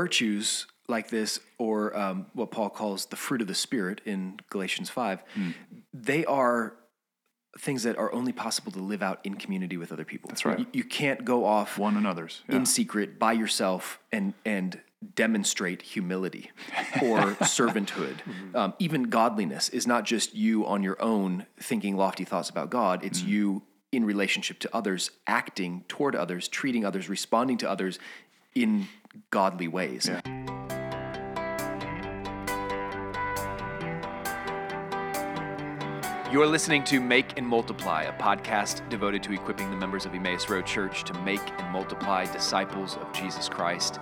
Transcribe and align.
virtues 0.00 0.66
like 0.88 1.08
this, 1.08 1.40
or 1.58 1.96
um, 1.96 2.26
what 2.34 2.50
Paul 2.50 2.68
calls 2.70 3.06
the 3.06 3.16
fruit 3.16 3.40
of 3.40 3.48
the 3.48 3.54
Spirit 3.54 4.00
in 4.04 4.38
Galatians 4.50 4.90
5, 4.90 5.22
Hmm. 5.34 5.50
they 5.94 6.24
are 6.26 6.74
things 7.58 7.82
that 7.84 7.96
are 7.96 8.12
only 8.12 8.32
possible 8.32 8.70
to 8.72 8.78
live 8.78 9.02
out 9.02 9.18
in 9.24 9.34
community 9.36 9.78
with 9.78 9.90
other 9.90 10.04
people. 10.04 10.28
That's 10.28 10.44
right. 10.44 10.58
You, 10.58 10.66
you 10.74 10.84
can't 10.84 11.24
go 11.24 11.46
off 11.46 11.78
One 11.78 11.96
another's. 11.96 12.42
Yeah. 12.48 12.56
in 12.56 12.66
secret 12.66 13.18
by 13.18 13.32
yourself 13.32 13.98
and 14.12 14.34
and 14.44 14.70
demonstrate 15.14 15.80
humility 15.82 16.50
or 17.02 17.18
servanthood. 17.58 18.16
Um, 18.54 18.74
even 18.78 19.04
godliness 19.04 19.68
is 19.70 19.86
not 19.86 20.04
just 20.04 20.34
you 20.34 20.66
on 20.66 20.82
your 20.82 21.00
own 21.02 21.46
thinking 21.58 21.96
lofty 21.96 22.24
thoughts 22.24 22.50
about 22.50 22.68
God. 22.70 23.02
It's 23.02 23.22
you 23.22 23.62
in 23.92 24.04
relationship 24.04 24.58
to 24.60 24.68
others, 24.78 25.10
acting 25.26 25.84
toward 25.88 26.14
others, 26.14 26.48
treating 26.48 26.84
others, 26.84 27.08
responding 27.08 27.56
to 27.58 27.66
others 27.70 27.98
in 28.54 28.88
godly 29.30 29.68
ways. 29.68 30.08
Yeah. 30.08 30.20
You're 36.32 36.46
listening 36.46 36.82
to 36.84 37.00
Make 37.00 37.38
and 37.38 37.46
Multiply, 37.46 38.02
a 38.02 38.12
podcast 38.12 38.86
devoted 38.88 39.22
to 39.22 39.32
equipping 39.32 39.70
the 39.70 39.76
members 39.76 40.04
of 40.04 40.12
Emmaus 40.14 40.50
Road 40.50 40.66
Church 40.66 41.04
to 41.04 41.14
make 41.20 41.40
and 41.58 41.72
multiply 41.72 42.26
disciples 42.26 42.96
of 42.96 43.12
Jesus 43.12 43.48
Christ 43.48 44.00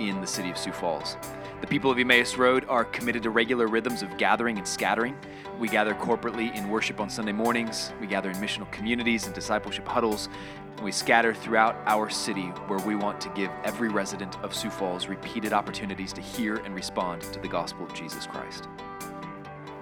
in 0.00 0.20
the 0.20 0.26
city 0.26 0.50
of 0.50 0.56
Sioux 0.56 0.72
Falls. 0.72 1.16
The 1.60 1.66
people 1.66 1.90
of 1.90 1.98
Emmaus 1.98 2.36
Road 2.36 2.64
are 2.68 2.84
committed 2.84 3.24
to 3.24 3.30
regular 3.30 3.66
rhythms 3.66 4.02
of 4.02 4.16
gathering 4.16 4.58
and 4.58 4.66
scattering. 4.66 5.16
We 5.58 5.66
gather 5.66 5.92
corporately 5.92 6.54
in 6.54 6.68
worship 6.68 7.00
on 7.00 7.10
Sunday 7.10 7.32
mornings, 7.32 7.92
we 8.00 8.06
gather 8.06 8.30
in 8.30 8.36
missional 8.36 8.70
communities 8.70 9.26
and 9.26 9.34
discipleship 9.34 9.86
huddles, 9.86 10.28
and 10.76 10.84
we 10.84 10.92
scatter 10.92 11.34
throughout 11.34 11.74
our 11.86 12.10
city 12.10 12.46
where 12.68 12.78
we 12.86 12.94
want 12.94 13.20
to 13.22 13.28
give 13.30 13.50
every 13.64 13.88
resident 13.88 14.38
of 14.44 14.54
Sioux 14.54 14.70
Falls 14.70 15.08
repeated 15.08 15.52
opportunities 15.52 16.12
to 16.12 16.20
hear 16.20 16.58
and 16.58 16.76
respond 16.76 17.22
to 17.22 17.40
the 17.40 17.48
gospel 17.48 17.84
of 17.84 17.92
Jesus 17.92 18.24
Christ. 18.24 18.68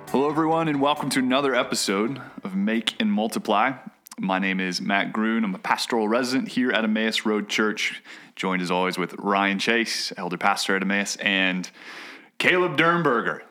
Hello, 0.08 0.30
everyone, 0.30 0.68
and 0.68 0.80
welcome 0.80 1.10
to 1.10 1.18
another 1.18 1.54
episode 1.54 2.22
of 2.42 2.56
Make 2.56 2.98
and 2.98 3.12
Multiply. 3.12 3.72
My 4.18 4.38
name 4.38 4.60
is 4.60 4.80
Matt 4.80 5.12
Grun. 5.12 5.44
I'm 5.44 5.54
a 5.54 5.58
pastoral 5.58 6.08
resident 6.08 6.48
here 6.48 6.72
at 6.72 6.84
Emmaus 6.84 7.26
Road 7.26 7.48
Church, 7.50 8.02
joined 8.34 8.62
as 8.62 8.70
always 8.70 8.96
with 8.96 9.12
Ryan 9.18 9.58
Chase, 9.58 10.10
elder 10.16 10.38
pastor 10.38 10.74
at 10.74 10.80
Emmaus, 10.82 11.16
and 11.16 11.68
Caleb 12.38 12.78
Dernberger, 12.78 13.42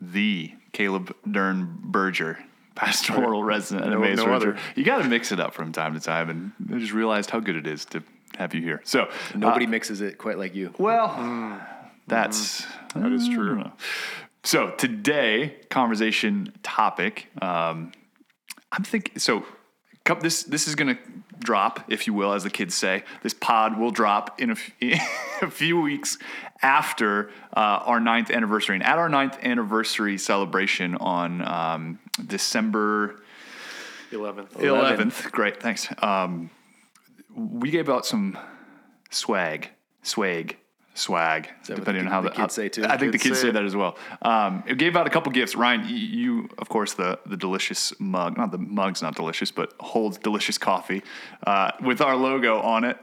the 0.00 0.52
Caleb 0.72 1.16
Dernberger, 1.26 2.38
pastoral 2.76 3.42
resident 3.42 3.86
at 3.86 3.90
No- 3.92 4.02
Emmaus 4.04 4.18
no 4.18 4.26
Road. 4.26 4.42
Church. 4.42 4.58
You 4.76 4.84
got 4.84 5.02
to 5.02 5.08
mix 5.08 5.32
it 5.32 5.40
up 5.40 5.52
from 5.52 5.72
time 5.72 5.94
to 5.94 6.00
time, 6.00 6.30
and 6.30 6.52
I 6.72 6.78
just 6.78 6.92
realized 6.92 7.30
how 7.30 7.40
good 7.40 7.56
it 7.56 7.66
is 7.66 7.84
to 7.86 8.02
have 8.36 8.54
you 8.54 8.62
here. 8.62 8.80
So, 8.84 9.10
Nobody 9.34 9.66
uh, 9.66 9.70
mixes 9.70 10.00
it 10.00 10.16
quite 10.18 10.38
like 10.38 10.54
you. 10.54 10.72
well, 10.78 11.60
that's 12.06 12.66
That 12.94 13.10
is 13.10 13.28
true. 13.28 13.64
So 14.44 14.70
today, 14.72 15.56
conversation 15.70 16.52
topic. 16.62 17.28
Um, 17.42 17.90
I'm 18.70 18.84
thinking. 18.84 19.18
So 19.18 19.44
this 20.20 20.42
this 20.44 20.68
is 20.68 20.74
going 20.74 20.94
to 20.94 21.02
drop, 21.38 21.84
if 21.88 22.06
you 22.06 22.14
will, 22.14 22.32
as 22.32 22.44
the 22.44 22.50
kids 22.50 22.74
say. 22.74 23.04
This 23.22 23.34
pod 23.34 23.78
will 23.78 23.90
drop 23.90 24.40
in 24.40 24.50
a 25.42 25.50
few 25.50 25.80
weeks 25.80 26.18
after 26.62 27.30
uh, 27.54 27.80
our 27.84 28.00
ninth 28.00 28.30
anniversary, 28.30 28.76
and 28.76 28.84
at 28.84 28.98
our 28.98 29.08
ninth 29.08 29.38
anniversary 29.42 30.18
celebration 30.18 30.94
on 30.96 31.42
um, 31.42 31.98
December 32.26 33.22
11th. 34.10 34.52
11th. 34.52 35.30
Great, 35.32 35.60
thanks. 35.60 35.88
Um, 35.98 36.50
we 37.34 37.70
gave 37.70 37.88
out 37.88 38.06
some 38.06 38.38
swag, 39.10 39.70
swag, 40.02 40.56
swag, 40.94 41.48
depending 41.64 42.04
the- 42.04 42.08
on 42.08 42.12
how 42.12 42.20
the 42.20 42.28
the, 42.30 42.34
kids 42.36 42.40
how- 42.56 42.62
say 42.62 42.68
too? 42.68 42.84
I 42.84 42.96
think 42.96 43.12
the 43.12 43.18
Kids 43.18 43.22
kids 43.24 43.38
say 43.40 43.46
say 43.48 43.50
that 43.52 43.64
as 43.64 43.74
well. 43.76 43.96
Um, 44.22 44.62
it 44.66 44.78
gave 44.78 44.96
out 44.96 45.06
a 45.06 45.10
couple 45.10 45.30
gifts. 45.32 45.54
Ryan, 45.56 45.82
y- 45.82 45.88
you, 45.88 46.48
of 46.58 46.68
course, 46.68 46.94
the 46.94 47.18
the 47.26 47.36
delicious 47.36 47.92
mug. 48.00 48.36
Not 48.38 48.50
the 48.52 48.58
mug's 48.58 49.02
not 49.02 49.14
delicious, 49.16 49.50
but 49.50 49.72
holds 49.80 50.18
delicious 50.18 50.56
coffee 50.58 51.02
uh, 51.46 51.72
with 51.82 52.00
our 52.00 52.16
logo 52.16 52.60
on 52.60 52.84
it, 52.84 52.96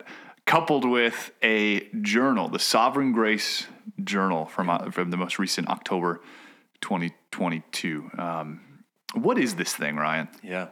coupled 0.45 0.85
with 0.89 1.31
a 1.43 1.81
journal, 2.01 2.47
the 2.49 2.59
Sovereign 2.59 3.11
Grace 3.11 3.67
Journal 4.03 4.45
from 4.45 4.69
uh, 4.69 4.89
from 4.91 5.11
the 5.11 5.17
most 5.17 5.37
recent 5.37 5.67
October 5.69 6.21
2022. 6.81 8.09
Um, 8.17 8.61
what 9.13 9.37
is 9.37 9.55
this 9.55 9.73
thing, 9.73 9.97
Ryan? 9.97 10.29
Yeah. 10.41 10.67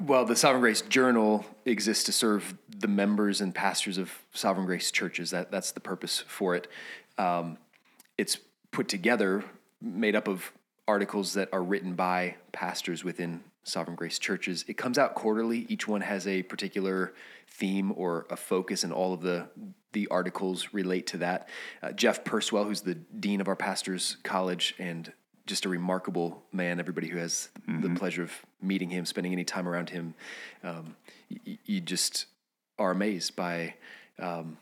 Well, 0.00 0.24
the 0.24 0.36
Sovereign 0.36 0.60
Grace 0.60 0.82
Journal 0.82 1.44
exists 1.64 2.04
to 2.04 2.12
serve 2.12 2.54
the 2.68 2.86
members 2.86 3.40
and 3.40 3.54
pastors 3.54 3.98
of 3.98 4.12
Sovereign 4.32 4.64
Grace 4.64 4.90
churches. 4.90 5.30
That 5.32 5.50
that's 5.50 5.72
the 5.72 5.80
purpose 5.80 6.20
for 6.20 6.54
it. 6.54 6.68
Um, 7.18 7.58
it's 8.16 8.38
put 8.70 8.88
together, 8.88 9.44
made 9.82 10.14
up 10.14 10.28
of 10.28 10.52
articles 10.86 11.34
that 11.34 11.48
are 11.52 11.62
written 11.62 11.94
by 11.94 12.36
pastors 12.52 13.02
within 13.02 13.42
Sovereign 13.64 13.96
Grace 13.96 14.18
churches. 14.20 14.64
It 14.68 14.76
comes 14.76 14.98
out 14.98 15.16
quarterly. 15.16 15.66
Each 15.68 15.88
one 15.88 16.00
has 16.02 16.26
a 16.28 16.42
particular 16.44 17.12
theme 17.48 17.92
or 17.96 18.26
a 18.30 18.36
focus, 18.36 18.84
and 18.84 18.92
all 18.92 19.12
of 19.12 19.20
the 19.20 19.48
the 19.92 20.06
articles 20.08 20.68
relate 20.72 21.08
to 21.08 21.16
that. 21.18 21.48
Uh, 21.82 21.90
Jeff 21.90 22.22
Purswell, 22.22 22.66
who's 22.66 22.82
the 22.82 22.94
dean 22.94 23.40
of 23.40 23.48
our 23.48 23.56
pastors' 23.56 24.16
college 24.22 24.74
and 24.78 25.12
just 25.48 25.64
a 25.64 25.68
remarkable 25.68 26.42
man. 26.52 26.78
Everybody 26.78 27.08
who 27.08 27.18
has 27.18 27.48
the 27.66 27.90
pleasure 27.90 28.22
of 28.22 28.32
meeting 28.62 28.90
him, 28.90 29.04
spending 29.04 29.32
any 29.32 29.44
time 29.44 29.66
around 29.66 29.90
him, 29.90 30.14
um, 30.62 30.94
y- 31.30 31.58
you 31.64 31.80
just 31.80 32.26
are 32.78 32.92
amazed 32.92 33.34
by 33.34 33.74
um, 34.20 34.58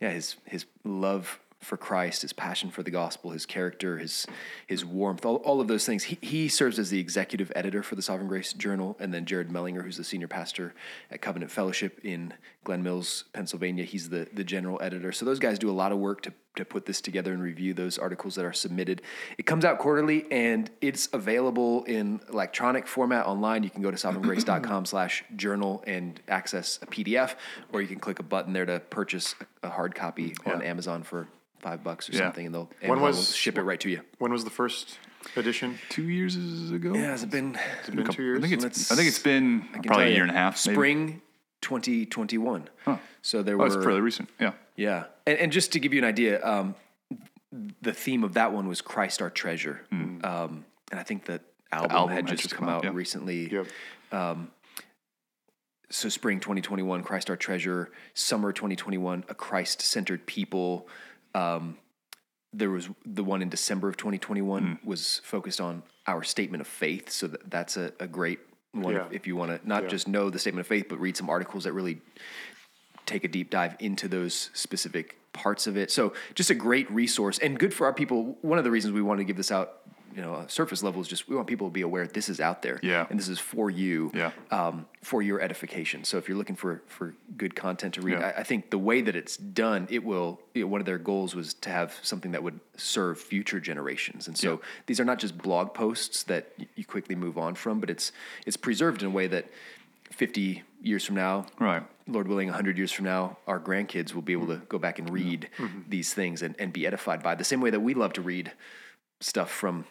yeah 0.00 0.10
his 0.10 0.36
his 0.46 0.64
love 0.84 1.38
for 1.60 1.76
Christ, 1.76 2.22
his 2.22 2.32
passion 2.32 2.70
for 2.70 2.82
the 2.82 2.90
gospel, 2.90 3.32
his 3.32 3.44
character, 3.44 3.98
his 3.98 4.26
his 4.66 4.82
warmth, 4.82 5.26
all, 5.26 5.36
all 5.36 5.60
of 5.60 5.68
those 5.68 5.84
things. 5.84 6.04
He, 6.04 6.18
he 6.22 6.48
serves 6.48 6.78
as 6.78 6.88
the 6.88 6.98
executive 6.98 7.52
editor 7.54 7.82
for 7.82 7.96
the 7.96 8.02
Sovereign 8.02 8.28
Grace 8.28 8.54
Journal, 8.54 8.96
and 8.98 9.12
then 9.12 9.26
Jared 9.26 9.50
Mellinger, 9.50 9.84
who's 9.84 9.98
the 9.98 10.04
senior 10.04 10.28
pastor 10.28 10.74
at 11.10 11.20
Covenant 11.20 11.50
Fellowship 11.50 12.00
in 12.02 12.32
Glen 12.64 12.82
Mills, 12.82 13.24
Pennsylvania, 13.34 13.84
he's 13.84 14.08
the 14.08 14.26
the 14.32 14.44
general 14.44 14.80
editor. 14.80 15.12
So 15.12 15.26
those 15.26 15.38
guys 15.38 15.58
do 15.58 15.70
a 15.70 15.72
lot 15.72 15.92
of 15.92 15.98
work 15.98 16.22
to 16.22 16.32
to 16.56 16.64
put 16.64 16.86
this 16.86 17.00
together 17.00 17.32
and 17.32 17.42
review 17.42 17.72
those 17.74 17.98
articles 17.98 18.34
that 18.34 18.44
are 18.44 18.52
submitted. 18.52 19.02
It 19.38 19.46
comes 19.46 19.64
out 19.64 19.78
quarterly 19.78 20.30
and 20.32 20.70
it's 20.80 21.08
available 21.12 21.84
in 21.84 22.20
electronic 22.32 22.86
format 22.86 23.26
online. 23.26 23.62
You 23.62 23.70
can 23.70 23.82
go 23.82 23.90
to 23.90 23.96
sovereigngrace.com 23.96 24.84
slash 24.86 25.24
journal 25.36 25.82
and 25.86 26.20
access 26.28 26.78
a 26.82 26.86
PDF, 26.86 27.34
or 27.72 27.80
you 27.82 27.88
can 27.88 28.00
click 28.00 28.18
a 28.18 28.22
button 28.24 28.52
there 28.52 28.66
to 28.66 28.80
purchase 28.80 29.34
a, 29.62 29.68
a 29.68 29.70
hard 29.70 29.94
copy 29.94 30.34
on 30.46 30.62
Amazon 30.62 31.02
for 31.02 31.28
five 31.60 31.84
bucks 31.84 32.08
or 32.08 32.12
Yeah. 32.12 32.20
something, 32.20 32.46
and 32.46 32.54
they'll 32.54 32.70
When 32.84 33.00
was- 33.00 33.16
will 33.16 33.22
ship 33.22 33.56
it 33.58 33.62
right 33.62 33.80
to 33.80 33.88
you. 33.90 34.00
When 34.18 34.32
was 34.32 34.44
the 34.44 34.50
first 34.50 34.98
edition? 35.36 35.78
Two 35.90 36.08
years 36.08 36.34
ago. 36.72 36.94
Yeah, 36.94 37.10
has 37.10 37.22
it 37.22 37.30
been 37.30 37.54
Has 37.54 37.88
it 37.88 37.94
been 37.96 38.06
two 38.08 38.22
years? 38.22 38.38
I 38.38 38.40
think 38.42 38.54
it's. 38.54 38.62
Let's- 38.64 38.90
I 38.90 38.96
think 38.96 39.08
it's 39.08 39.18
been 39.18 39.68
probably 39.84 40.06
a 40.06 40.14
year 40.14 40.22
and 40.22 40.30
a 40.30 40.34
half. 40.34 40.66
maybe. 40.66 40.74
Spring 40.74 41.22
2021. 41.62 42.68
So 43.22 43.42
there 43.42 43.54
Oh, 43.56 43.58
were 43.58 43.66
it's 43.66 43.76
fairly 43.76 44.00
recent. 44.00 44.28
Yeah. 44.40 44.52
Yeah, 44.76 45.04
and, 45.26 45.38
and 45.38 45.52
just 45.52 45.72
to 45.72 45.78
give 45.80 45.92
you 45.92 45.98
an 46.00 46.06
idea, 46.06 46.42
um, 46.44 46.74
the 47.82 47.92
theme 47.92 48.24
of 48.24 48.32
that 48.34 48.52
one 48.52 48.66
was 48.66 48.80
Christ 48.80 49.20
our 49.20 49.28
treasure, 49.28 49.82
um, 49.92 50.64
and 50.90 50.98
I 50.98 51.02
think 51.02 51.26
that 51.26 51.42
album, 51.70 51.90
album 51.96 52.16
had 52.16 52.26
just 52.26 52.54
come, 52.54 52.68
out, 52.68 52.82
yeah. 52.84 52.90
recently. 52.94 53.50
Yep. 53.52 53.66
So 55.92 56.08
spring 56.08 56.38
2021, 56.38 57.02
Christ 57.02 57.30
our 57.30 57.36
treasure. 57.36 57.90
Summer 58.14 58.52
2021, 58.52 59.24
a 59.28 59.34
Christ-centered 59.34 60.24
people. 60.24 60.86
Um, 61.34 61.78
there 62.52 62.70
was 62.70 62.88
the 63.04 63.24
one 63.24 63.42
in 63.42 63.48
December 63.48 63.88
of 63.88 63.96
2021 63.96 64.62
Hmm. 64.82 64.88
was 64.88 65.20
focused 65.24 65.60
on 65.60 65.82
our 66.06 66.22
statement 66.22 66.60
of 66.60 66.68
faith. 66.68 67.10
So 67.10 67.26
that, 67.26 67.50
that's 67.50 67.76
a, 67.76 67.92
a 67.98 68.06
great 68.06 68.38
one 68.72 68.94
Yeah. 68.94 69.06
if, 69.06 69.12
if 69.12 69.26
you 69.26 69.36
want 69.36 69.60
to 69.60 69.68
not 69.68 69.84
Yeah. 69.84 69.88
just 69.88 70.08
know 70.08 70.30
the 70.30 70.38
statement 70.38 70.60
of 70.60 70.66
faith, 70.66 70.86
but 70.88 71.00
read 71.00 71.16
some 71.16 71.28
articles 71.28 71.64
that 71.64 71.72
really 71.72 72.00
take 73.06 73.24
a 73.24 73.28
deep 73.28 73.50
dive 73.50 73.76
into 73.80 74.08
those 74.08 74.50
specific 74.54 75.16
parts 75.32 75.66
of 75.66 75.76
it. 75.76 75.90
So 75.90 76.12
just 76.34 76.50
a 76.50 76.54
great 76.54 76.90
resource 76.90 77.38
and 77.38 77.58
good 77.58 77.72
for 77.74 77.86
our 77.86 77.92
people. 77.92 78.38
One 78.42 78.58
of 78.58 78.64
the 78.64 78.70
reasons 78.70 78.94
we 78.94 79.02
wanted 79.02 79.20
to 79.22 79.24
give 79.24 79.36
this 79.36 79.50
out, 79.52 79.80
you 80.14 80.22
know, 80.22 80.34
a 80.36 80.48
surface 80.48 80.82
level 80.82 81.00
is 81.00 81.08
just 81.08 81.28
we 81.28 81.36
want 81.36 81.46
people 81.46 81.68
to 81.68 81.72
be 81.72 81.82
aware 81.82 82.06
this 82.06 82.28
is 82.28 82.40
out 82.40 82.62
there. 82.62 82.80
Yeah. 82.82 83.06
And 83.10 83.18
this 83.18 83.28
is 83.28 83.38
for 83.38 83.70
you. 83.70 84.10
Yeah. 84.14 84.32
Um, 84.50 84.86
for 85.02 85.22
your 85.22 85.40
edification. 85.40 86.04
So 86.04 86.18
if 86.18 86.28
you're 86.28 86.36
looking 86.38 86.56
for 86.56 86.82
for 86.86 87.14
good 87.36 87.54
content 87.54 87.94
to 87.94 88.00
read, 88.02 88.18
Yeah. 88.18 88.32
I, 88.36 88.40
I 88.40 88.42
think 88.42 88.70
the 88.70 88.78
way 88.78 89.00
that 89.02 89.14
it's 89.16 89.36
done, 89.36 89.86
it 89.90 90.02
will. 90.04 90.40
You 90.54 90.62
know, 90.62 90.66
one 90.68 90.80
of 90.80 90.86
their 90.86 90.98
goals 90.98 91.34
was 91.34 91.54
to 91.54 91.70
have 91.70 91.98
something 92.02 92.32
that 92.32 92.42
would 92.42 92.58
serve 92.76 93.18
future 93.20 93.60
generations. 93.60 94.26
And 94.28 94.36
so 94.36 94.50
Yeah. 94.54 94.56
these 94.86 94.98
are 95.00 95.04
not 95.04 95.18
just 95.18 95.38
blog 95.38 95.74
posts 95.74 96.24
that 96.24 96.52
y- 96.58 96.66
you 96.76 96.84
quickly 96.84 97.14
move 97.14 97.38
on 97.38 97.54
from, 97.54 97.78
but 97.80 97.88
it's 97.90 98.12
it's 98.46 98.56
preserved 98.56 99.02
in 99.02 99.08
a 99.08 99.10
way 99.10 99.26
that 99.28 99.46
50 100.10 100.62
years 100.82 101.04
from 101.04 101.14
now, 101.16 101.46
Right. 101.58 101.82
Lord 102.08 102.26
willing, 102.26 102.48
100 102.48 102.76
years 102.76 102.90
from 102.90 103.04
now, 103.04 103.36
our 103.46 103.60
grandkids 103.60 104.12
will 104.14 104.22
be 104.22 104.32
able 104.32 104.48
to 104.48 104.56
go 104.68 104.78
back 104.78 104.98
and 104.98 105.08
read 105.10 105.48
Mm-hmm. 105.58 105.82
these 105.88 106.12
things 106.14 106.42
and, 106.42 106.54
and 106.58 106.72
be 106.72 106.86
edified 106.86 107.22
by 107.22 107.32
it. 107.34 107.38
the 107.38 107.44
same 107.44 107.60
way 107.60 107.70
that 107.70 107.80
we 107.80 107.94
love 107.94 108.12
to 108.14 108.22
read 108.22 108.50
stuff 109.20 109.50
from 109.50 109.84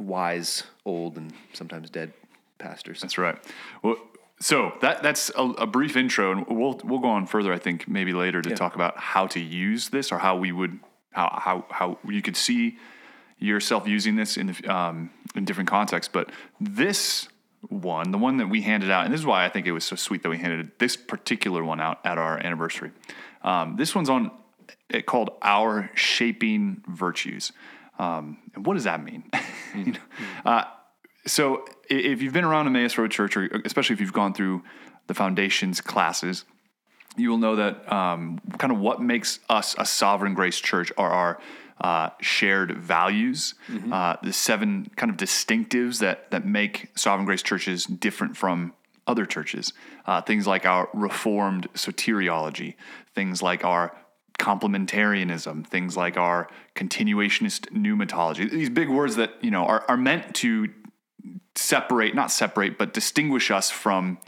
wise, 0.00 0.64
old, 0.84 1.16
and 1.16 1.32
sometimes 1.52 1.90
dead 1.90 2.12
pastors. 2.58 3.00
That's 3.00 3.18
right. 3.18 3.36
Well, 3.82 3.96
so 4.40 4.72
that 4.80 5.02
that's 5.02 5.30
a, 5.36 5.42
a 5.42 5.66
brief 5.66 5.96
intro, 5.96 6.32
and 6.32 6.46
we'll 6.46 6.80
we'll 6.84 6.98
go 7.00 7.08
on 7.10 7.26
further. 7.26 7.52
I 7.52 7.58
think 7.58 7.86
maybe 7.88 8.12
later 8.12 8.40
to 8.42 8.50
Yeah. 8.50 8.56
talk 8.56 8.74
about 8.74 8.96
how 8.98 9.26
to 9.28 9.40
use 9.40 9.90
this 9.90 10.10
or 10.12 10.18
how 10.18 10.36
we 10.36 10.52
would 10.52 10.78
how 11.12 11.38
how 11.42 11.64
how 11.70 11.98
you 12.08 12.22
could 12.22 12.36
see 12.36 12.78
yourself 13.38 13.88
using 13.88 14.16
this 14.16 14.36
in 14.36 14.48
the, 14.48 14.74
um, 14.74 15.10
in 15.34 15.44
different 15.44 15.68
contexts. 15.68 16.10
But 16.12 16.30
this 16.60 17.28
one, 17.68 18.10
the 18.10 18.18
one 18.18 18.36
that 18.38 18.48
we 18.48 18.62
handed 18.62 18.90
out, 18.90 19.04
and 19.04 19.12
this 19.12 19.20
is 19.20 19.26
why 19.26 19.44
I 19.44 19.48
think 19.48 19.66
it 19.66 19.72
was 19.72 19.84
so 19.84 19.96
sweet 19.96 20.22
that 20.22 20.28
we 20.30 20.38
handed 20.38 20.72
this 20.78 20.96
particular 20.96 21.62
one 21.64 21.80
out 21.80 22.00
at 22.04 22.18
our 22.18 22.38
anniversary. 22.38 22.90
Um, 23.42 23.76
this 23.76 23.94
one's 23.94 24.08
on 24.10 24.30
it 24.88 25.04
called 25.06 25.30
"Our 25.42 25.90
Shaping 25.94 26.82
Virtues." 26.88 27.52
Um, 28.00 28.38
and 28.54 28.64
what 28.64 28.74
does 28.74 28.84
that 28.84 29.04
mean? 29.04 29.24
you 29.76 29.92
know, 29.92 29.98
uh, 30.46 30.64
so 31.26 31.66
if 31.88 32.22
you've 32.22 32.32
been 32.32 32.44
around 32.44 32.66
Emmaus 32.66 32.96
Road 32.96 33.10
Church, 33.10 33.36
or 33.36 33.48
especially 33.64 33.94
if 33.94 34.00
you've 34.00 34.12
gone 34.12 34.32
through 34.32 34.62
the 35.06 35.14
foundations 35.14 35.82
classes, 35.82 36.46
you 37.16 37.28
will 37.28 37.38
know 37.38 37.56
that 37.56 37.92
um, 37.92 38.40
kind 38.56 38.72
of 38.72 38.78
what 38.78 39.02
makes 39.02 39.40
us 39.50 39.74
a 39.78 39.84
sovereign 39.84 40.32
grace 40.32 40.58
church 40.58 40.90
are 40.96 41.10
our 41.10 41.40
uh, 41.80 42.10
shared 42.20 42.78
values, 42.78 43.54
uh, 43.92 44.16
the 44.22 44.32
seven 44.32 44.90
kind 44.96 45.10
of 45.10 45.16
distinctives 45.16 45.98
that 45.98 46.30
that 46.30 46.46
make 46.46 46.88
sovereign 46.94 47.26
grace 47.26 47.42
churches 47.42 47.84
different 47.84 48.36
from 48.36 48.72
other 49.06 49.26
churches. 49.26 49.72
Uh, 50.06 50.22
things 50.22 50.46
like 50.46 50.64
our 50.64 50.88
reformed 50.94 51.68
soteriology, 51.74 52.74
things 53.14 53.42
like 53.42 53.64
our 53.64 53.94
complementarianism, 54.40 55.66
things 55.66 55.96
like 55.96 56.16
our 56.16 56.48
continuationist 56.74 57.70
pneumatology. 57.70 58.50
These 58.50 58.70
big 58.70 58.88
words 58.88 59.16
that 59.16 59.34
you 59.42 59.50
know 59.50 59.64
are, 59.64 59.84
are 59.86 59.98
meant 59.98 60.34
to 60.36 60.70
separate, 61.54 62.14
not 62.14 62.30
separate, 62.32 62.78
but 62.78 62.94
distinguish 62.94 63.50
us 63.50 63.70
from 63.70 64.18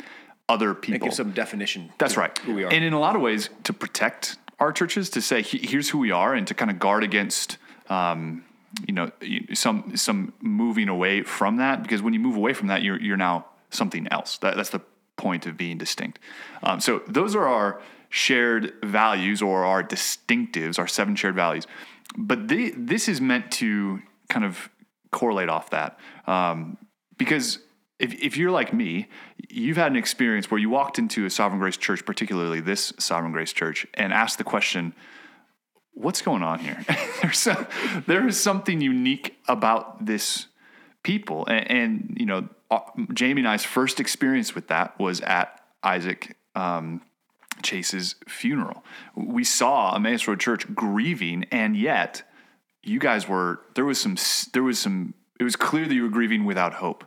other 0.49 0.75
people. 0.75 1.09
Give 1.09 1.15
some 1.15 1.33
definition. 1.33 1.91
That's 1.99 2.17
right. 2.17 2.37
Who 2.41 2.55
we 2.55 2.65
are. 2.65 2.73
And 2.73 2.85
in 2.85 2.93
a 2.93 3.01
lot 3.01 3.17
of 3.17 3.23
ways, 3.23 3.49
to 3.65 3.73
protect 3.73 4.37
our 4.61 4.71
churches, 4.71 5.09
to 5.11 5.23
say 5.23 5.43
here's 5.43 5.89
who 5.89 5.99
we 5.99 6.13
are, 6.13 6.35
and 6.35 6.47
to 6.47 6.55
kind 6.55 6.71
of 6.71 6.79
guard 6.79 7.03
against, 7.03 7.57
um, 7.89 8.45
you 8.87 8.93
know, 8.93 9.11
some 9.55 9.97
some 9.97 10.35
moving 10.43 10.89
away 10.91 11.23
from 11.23 11.57
that. 11.57 11.83
Because 11.83 12.03
when 12.03 12.13
you 12.13 12.21
move 12.21 12.37
away 12.37 12.53
from 12.53 12.69
that, 12.69 12.83
you're 12.83 13.01
you're 13.01 13.17
now 13.17 13.47
something 13.71 14.07
else. 14.09 14.37
That, 14.39 14.57
that's 14.57 14.71
the 14.71 14.83
point 15.17 15.47
of 15.47 15.57
being 15.57 15.79
distinct. 15.79 16.19
Um, 16.63 16.81
so 16.81 17.03
those 17.09 17.35
are 17.35 17.49
our 17.49 17.81
shared 18.13 18.75
values 18.85 19.41
or 19.41 19.65
our 19.65 19.83
distinctives, 19.83 20.79
our 20.79 20.87
seven 20.87 21.17
shared 21.17 21.35
values. 21.35 21.67
But 22.15 22.47
this 22.47 23.09
is 23.09 23.23
meant 23.23 23.51
to 23.53 24.01
kind 24.29 24.45
of 24.45 24.69
correlate 25.11 25.49
off 25.49 25.71
that. 25.71 25.99
Um, 26.27 26.77
because 27.17 27.61
if, 27.99 28.13
if 28.13 28.37
you're 28.37 28.51
like 28.51 28.75
me, 28.75 29.09
you've 29.49 29.79
had 29.79 29.91
an 29.91 29.97
experience 29.97 30.51
where 30.51 30.61
you 30.61 30.69
walked 30.69 30.99
into 30.99 31.25
a 31.25 31.31
Sovereign 31.31 31.59
Grace 31.59 31.79
church, 31.79 32.05
particularly 32.05 32.61
this 32.61 32.93
Sovereign 32.99 33.33
Grace 33.33 33.51
church, 33.51 33.87
and 33.95 34.13
asked 34.13 34.37
the 34.37 34.45
question, 34.45 34.95
what's 35.95 36.21
going 36.21 36.43
on 36.43 36.59
here? 36.59 36.85
There's 37.23 37.39
some, 37.39 37.67
there 38.07 38.29
is 38.29 38.39
something 38.39 38.83
unique 38.83 39.39
about 39.49 40.05
this 40.05 40.49
people. 41.03 41.47
And, 41.47 41.71
and, 41.71 42.17
you 42.21 42.27
know, 42.27 42.47
uh, 42.71 42.81
Jamie 43.15 43.41
and 43.41 43.49
I's 43.49 43.65
first 43.65 44.01
experience 44.01 44.55
with 44.55 44.69
that 44.69 44.99
was 45.01 45.23
at 45.23 45.63
Isaac 45.83 46.37
um, 46.55 47.01
Chase's 47.63 48.17
funeral. 48.29 48.85
We 49.15 49.45
saw 49.45 49.95
Emmaus 49.95 50.27
Road 50.27 50.41
Church 50.41 50.73
grieving, 50.75 51.45
and 51.51 51.77
yet 51.77 52.23
you 52.83 52.99
guys 52.99 53.29
were 53.29 53.61
there 53.75 53.85
was 53.85 54.01
some 54.01 54.17
there 54.53 54.63
was 54.63 54.79
some 54.79 55.15
it 55.39 55.45
was 55.45 55.57
clear 55.57 55.87
that 55.87 55.95
you 55.95 56.03
were 56.03 56.09
grieving 56.09 56.45
without 56.45 56.75
hope. 56.75 57.05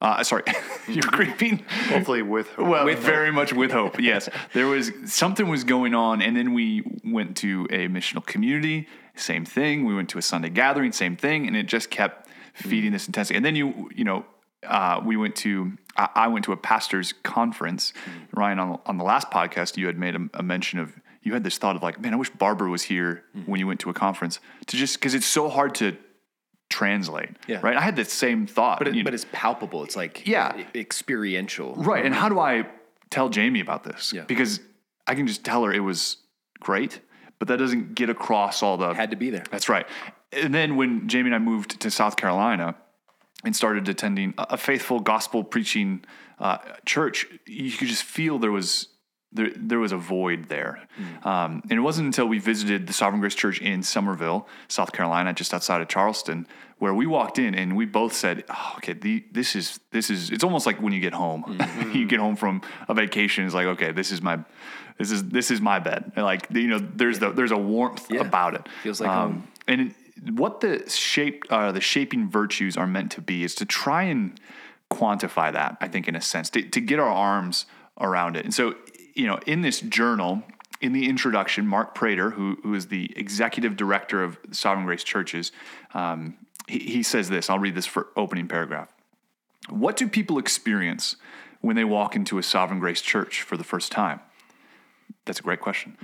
Uh, 0.00 0.22
sorry, 0.22 0.44
you 0.88 1.00
were 1.04 1.10
grieving 1.10 1.58
Hopefully 1.88 2.22
with 2.22 2.56
well, 2.56 2.84
with 2.84 3.00
very 3.00 3.32
much 3.32 3.52
with 3.52 3.72
hope. 3.72 4.00
Yes, 4.08 4.28
there 4.52 4.66
was 4.66 4.92
something 5.06 5.48
was 5.48 5.64
going 5.64 5.94
on, 5.94 6.22
and 6.22 6.36
then 6.36 6.54
we 6.54 6.84
went 7.04 7.36
to 7.38 7.66
a 7.70 7.88
missional 7.88 8.24
community. 8.24 8.86
Same 9.16 9.44
thing. 9.44 9.84
We 9.84 9.94
went 9.94 10.08
to 10.10 10.18
a 10.18 10.22
Sunday 10.22 10.50
gathering. 10.50 10.92
Same 10.92 11.16
thing, 11.16 11.48
and 11.48 11.56
it 11.56 11.66
just 11.66 11.90
kept 11.90 12.28
feeding 12.54 12.92
this 12.92 13.06
intensity. 13.08 13.36
And 13.36 13.44
then 13.44 13.56
you, 13.56 13.90
you 13.94 14.04
know, 14.04 14.24
uh, 14.64 15.00
we 15.04 15.16
went 15.16 15.34
to. 15.36 15.72
I, 15.98 16.28
went 16.28 16.44
to 16.44 16.52
a 16.52 16.56
pastors' 16.56 17.12
conference. 17.22 17.92
Mm-hmm. 17.92 18.40
Ryan, 18.40 18.58
on 18.58 18.80
on 18.86 18.98
the 18.98 19.04
last 19.04 19.30
podcast, 19.30 19.76
you 19.76 19.86
had 19.86 19.98
made 19.98 20.14
a, 20.14 20.20
a 20.34 20.42
mention 20.42 20.78
of 20.78 20.92
you 21.22 21.34
had 21.34 21.44
this 21.44 21.58
thought 21.58 21.76
of 21.76 21.82
like, 21.82 22.00
man, 22.00 22.14
I 22.14 22.16
wish 22.16 22.30
Barbara 22.30 22.70
was 22.70 22.82
here 22.82 23.24
mm-hmm. 23.36 23.50
when 23.50 23.60
you 23.60 23.66
went 23.66 23.80
to 23.80 23.90
a 23.90 23.94
conference 23.94 24.40
to 24.66 24.76
just 24.76 24.98
because 24.98 25.14
it's 25.14 25.26
so 25.26 25.48
hard 25.48 25.74
to 25.76 25.96
translate. 26.70 27.30
Yeah. 27.46 27.60
Right. 27.62 27.76
I 27.76 27.80
had 27.80 27.96
the 27.96 28.04
same 28.04 28.46
thought. 28.46 28.78
but 28.78 28.88
it, 28.88 29.04
but 29.04 29.14
it's 29.14 29.26
palpable. 29.32 29.84
It's 29.84 29.96
like 29.96 30.26
Yeah. 30.26 30.64
experiential. 30.74 31.74
Right. 31.74 32.04
And 32.04 32.14
mm-hmm. 32.14 32.22
how 32.22 32.28
do 32.28 32.38
I 32.38 32.66
tell 33.10 33.28
Jamie 33.28 33.60
about 33.60 33.84
this? 33.84 34.12
Yeah. 34.12 34.24
Because 34.24 34.60
I 35.06 35.14
can 35.14 35.26
just 35.26 35.44
tell 35.44 35.64
her 35.64 35.72
it 35.72 35.80
was 35.80 36.18
great, 36.60 37.00
but 37.38 37.48
that 37.48 37.58
doesn't 37.58 37.94
get 37.94 38.10
across 38.10 38.62
all 38.62 38.76
the. 38.76 38.94
Had 38.94 39.10
to 39.10 39.16
be 39.16 39.30
there. 39.30 39.44
That's 39.50 39.68
right. 39.68 39.86
And 40.32 40.54
then 40.54 40.76
when 40.76 41.08
Jamie 41.08 41.28
and 41.28 41.34
I 41.34 41.38
moved 41.38 41.80
to 41.80 41.90
South 41.90 42.16
Carolina 42.16 42.74
and 43.44 43.54
started 43.54 43.88
attending 43.88 44.34
a 44.38 44.56
faithful 44.56 45.00
gospel 45.00 45.44
preaching 45.44 46.04
uh, 46.38 46.58
church, 46.84 47.26
you 47.46 47.70
could 47.72 47.88
just 47.88 48.02
feel 48.02 48.38
there 48.38 48.52
was. 48.52 48.88
There, 49.30 49.50
there 49.54 49.78
was 49.78 49.92
a 49.92 49.98
void 49.98 50.46
there. 50.48 50.88
Um, 51.22 51.60
and 51.68 51.72
it 51.72 51.80
wasn't 51.82 52.06
until 52.06 52.24
we 52.24 52.38
visited 52.38 52.86
the 52.86 52.94
Sovereign 52.94 53.20
Grace 53.20 53.34
Church 53.34 53.60
in 53.60 53.82
Summerville, 53.82 54.48
South 54.68 54.90
Carolina, 54.92 55.34
just 55.34 55.52
outside 55.52 55.82
of 55.82 55.88
Charleston, 55.88 56.46
where 56.78 56.94
we 56.94 57.04
walked 57.06 57.38
in 57.38 57.54
and 57.54 57.76
we 57.76 57.84
both 57.84 58.14
said, 58.14 58.44
oh, 58.48 58.72
okay, 58.78 58.94
the, 58.94 59.22
this 59.30 59.54
is, 59.54 59.80
this 59.90 60.08
is, 60.08 60.30
it's 60.30 60.42
almost 60.42 60.64
like 60.64 60.80
when 60.80 60.94
you 60.94 61.00
get 61.00 61.12
home, 61.12 61.60
you 61.92 62.06
get 62.06 62.20
home 62.20 62.36
from 62.36 62.62
a 62.88 62.94
vacation. 62.94 63.44
It's 63.44 63.52
like, 63.54 63.66
okay, 63.66 63.92
this 63.92 64.12
is 64.12 64.22
my, 64.22 64.38
this 64.96 65.10
is, 65.10 65.22
this 65.28 65.50
is 65.50 65.60
my 65.60 65.78
bed. 65.78 66.10
And 66.16 66.24
like, 66.24 66.46
you 66.50 66.68
know, 66.68 66.78
there's 66.78 67.18
the, 67.18 67.30
there's 67.30 67.52
a 67.52 67.58
warmth 67.58 68.10
Yeah. 68.10 68.22
about 68.22 68.54
it. 68.54 68.66
Feels 68.82 68.98
like 68.98 69.10
home. 69.10 69.46
And 69.66 69.80
it, 69.82 69.92
what 70.30 70.60
the 70.60 70.88
shape, 70.88 71.44
uh, 71.50 71.72
the 71.72 71.80
shaping 71.80 72.30
virtues 72.30 72.76
are 72.76 72.86
meant 72.86 73.12
to 73.12 73.20
be 73.20 73.44
is 73.44 73.54
to 73.56 73.64
try 73.64 74.04
and 74.04 74.40
quantify 74.90 75.52
that. 75.52 75.76
I 75.80 75.88
think 75.88 76.08
in 76.08 76.16
a 76.16 76.20
sense 76.20 76.50
to, 76.50 76.62
to 76.62 76.80
get 76.80 76.98
our 76.98 77.08
arms 77.08 77.66
around 78.00 78.36
it. 78.36 78.44
And 78.44 78.54
so, 78.54 78.74
you 79.14 79.26
know, 79.26 79.38
in 79.46 79.62
this 79.62 79.80
journal, 79.80 80.42
in 80.80 80.92
the 80.92 81.08
introduction, 81.08 81.66
Mark 81.66 81.94
Prater, 81.94 82.30
who 82.30 82.56
who 82.62 82.74
is 82.74 82.86
the 82.86 83.12
executive 83.16 83.76
director 83.76 84.22
of 84.22 84.38
Sovereign 84.52 84.86
Grace 84.86 85.04
Churches, 85.04 85.52
um, 85.94 86.36
he, 86.66 86.78
he 86.78 87.02
says 87.02 87.28
this. 87.28 87.50
I'll 87.50 87.58
read 87.58 87.74
this 87.74 87.86
for 87.86 88.08
opening 88.16 88.48
paragraph. 88.48 88.92
What 89.68 89.96
do 89.96 90.08
people 90.08 90.38
experience 90.38 91.16
when 91.60 91.76
they 91.76 91.84
walk 91.84 92.14
into 92.16 92.38
a 92.38 92.42
Sovereign 92.42 92.80
Grace 92.80 93.00
Church 93.02 93.42
for 93.42 93.56
the 93.56 93.64
first 93.64 93.92
time? 93.92 94.20
That's 95.24 95.40
a 95.40 95.42
great 95.42 95.60
question. 95.60 95.98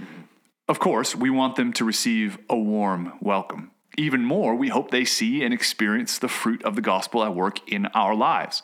Of 0.69 0.79
course, 0.79 1.15
we 1.15 1.31
want 1.31 1.57
them 1.57 1.73
to 1.75 1.85
receive 1.85 2.39
a 2.51 2.57
warm 2.57 3.13
welcome. 3.21 3.71
Even 3.97 4.25
more, 4.25 4.55
we 4.55 4.69
hope 4.69 4.91
they 4.91 5.05
see 5.05 5.45
and 5.45 5.55
experience 5.55 6.19
the 6.19 6.29
fruit 6.29 6.63
of 6.65 6.75
the 6.75 6.83
gospel 6.83 7.23
at 7.23 7.35
work 7.35 7.67
in 7.71 7.87
our 7.87 8.15
lives. 8.15 8.63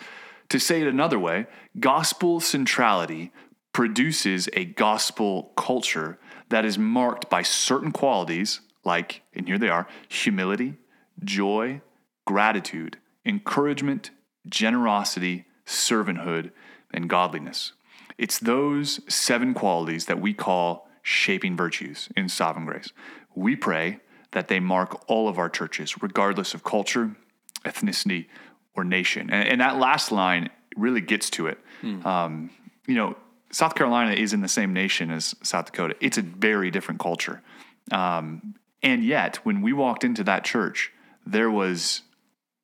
To 0.49 0.59
say 0.59 0.81
it 0.81 0.89
another 0.89 1.19
way, 1.19 1.47
gospel 1.79 2.41
centrality 2.41 3.33
produces 3.73 4.49
a 4.55 4.65
gospel 4.65 5.53
culture 5.57 6.19
that 6.49 6.65
is 6.65 6.77
marked 6.77 7.31
by 7.31 7.43
certain 7.43 7.93
qualities 7.93 8.61
like, 8.85 9.23
and 9.35 9.47
here 9.47 9.59
they 9.59 9.69
are 9.69 9.87
humility, 10.09 10.75
joy, 11.23 11.81
gratitude, 12.27 12.99
encouragement, 13.25 14.11
generosity, 14.49 15.45
servanthood, 15.67 16.51
and 16.93 17.09
godliness. 17.09 17.73
It's 18.19 18.39
those 18.39 19.01
seven 19.09 19.55
qualities 19.55 20.07
that 20.07 20.21
we 20.21 20.35
call 20.35 20.89
shaping 21.03 21.57
virtues 21.57 22.09
in 22.17 22.29
Sovereign 22.29 22.67
Grace. 22.67 22.93
We 23.35 23.55
pray 23.55 24.01
that 24.33 24.49
they 24.49 24.61
mark 24.61 25.09
all 25.09 25.29
of 25.29 25.39
our 25.39 25.49
churches, 25.49 26.03
regardless 26.03 26.55
of 26.55 26.63
culture, 26.63 27.17
ethnicity, 27.65 28.27
or 28.75 28.85
nation. 28.85 29.31
And, 29.31 29.49
and 29.49 29.61
that 29.61 29.79
last 29.79 30.13
line 30.13 30.51
really 30.77 31.01
gets 31.01 31.31
to 31.31 31.47
it. 31.49 31.59
Um, 32.07 32.51
you 32.87 32.95
know, 32.95 33.17
South 33.51 33.75
Carolina 33.75 34.13
is 34.13 34.33
in 34.33 34.41
the 34.41 34.49
same 34.49 34.73
nation 34.73 35.11
as 35.11 35.35
South 35.43 35.67
Dakota. 35.67 35.97
It's 36.01 36.19
a 36.19 36.23
very 36.23 36.71
different 36.71 37.01
culture. 37.01 37.43
Um, 37.91 38.55
and 38.83 39.05
yet, 39.05 39.37
when 39.45 39.61
we 39.61 39.73
walked 39.73 40.05
into 40.05 40.25
that 40.25 40.45
church, 40.45 40.93
there 41.27 41.51
was 41.51 42.03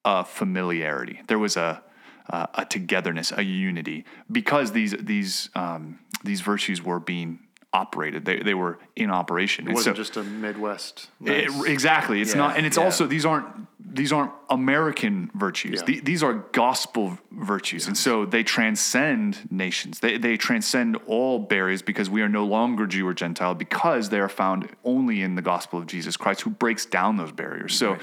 a 0.04 0.24
familiarity. 0.24 1.20
There 1.26 1.38
was 1.38 1.56
a 1.56 1.82
uh, 2.28 2.46
a 2.54 2.64
togetherness, 2.64 3.32
a 3.32 3.42
unity, 3.42 4.04
because 4.30 4.72
these 4.72 4.94
these 4.98 5.50
um, 5.54 5.98
these 6.24 6.40
virtues 6.40 6.82
were 6.82 6.98
being 7.00 7.38
operated. 7.72 8.24
They 8.24 8.38
they 8.40 8.54
were 8.54 8.78
in 8.94 9.10
operation. 9.10 9.64
It 9.66 9.68
And 9.70 9.74
wasn't 9.76 9.96
so- 9.96 10.02
just 10.02 10.16
a 10.16 10.22
Midwest. 10.22 11.08
it- 11.24 11.50
exactly. 11.68 12.20
It's 12.20 12.32
Yeah, 12.32 12.38
not, 12.38 12.56
and 12.56 12.64
it's 12.66 12.76
yeah. 12.78 12.84
also 12.84 13.06
these 13.06 13.26
aren't 13.26 13.46
these 13.78 14.12
aren't 14.12 14.32
American 14.50 15.30
virtues. 15.34 15.80
Yeah. 15.80 15.84
The- 15.86 16.00
these 16.00 16.22
are 16.22 16.34
gospel 16.52 17.18
virtues, 17.32 17.86
and 17.86 17.96
so 17.96 18.24
they 18.26 18.42
transcend 18.42 19.50
nations. 19.50 20.00
They 20.00 20.16
they 20.18 20.36
transcend 20.36 20.96
all 21.06 21.38
barriers 21.38 21.82
because 21.82 22.08
we 22.08 22.22
are 22.22 22.28
no 22.28 22.44
longer 22.44 22.86
Jew 22.86 23.06
or 23.06 23.14
Gentile 23.14 23.54
because 23.54 24.08
they 24.10 24.20
are 24.20 24.28
found 24.28 24.68
only 24.84 25.20
in 25.22 25.34
the 25.34 25.42
gospel 25.42 25.78
of 25.78 25.86
Jesus 25.86 26.16
Christ, 26.16 26.42
who 26.42 26.50
breaks 26.50 26.86
down 26.86 27.16
those 27.16 27.32
barriers. 27.32 27.74
So, 27.76 27.98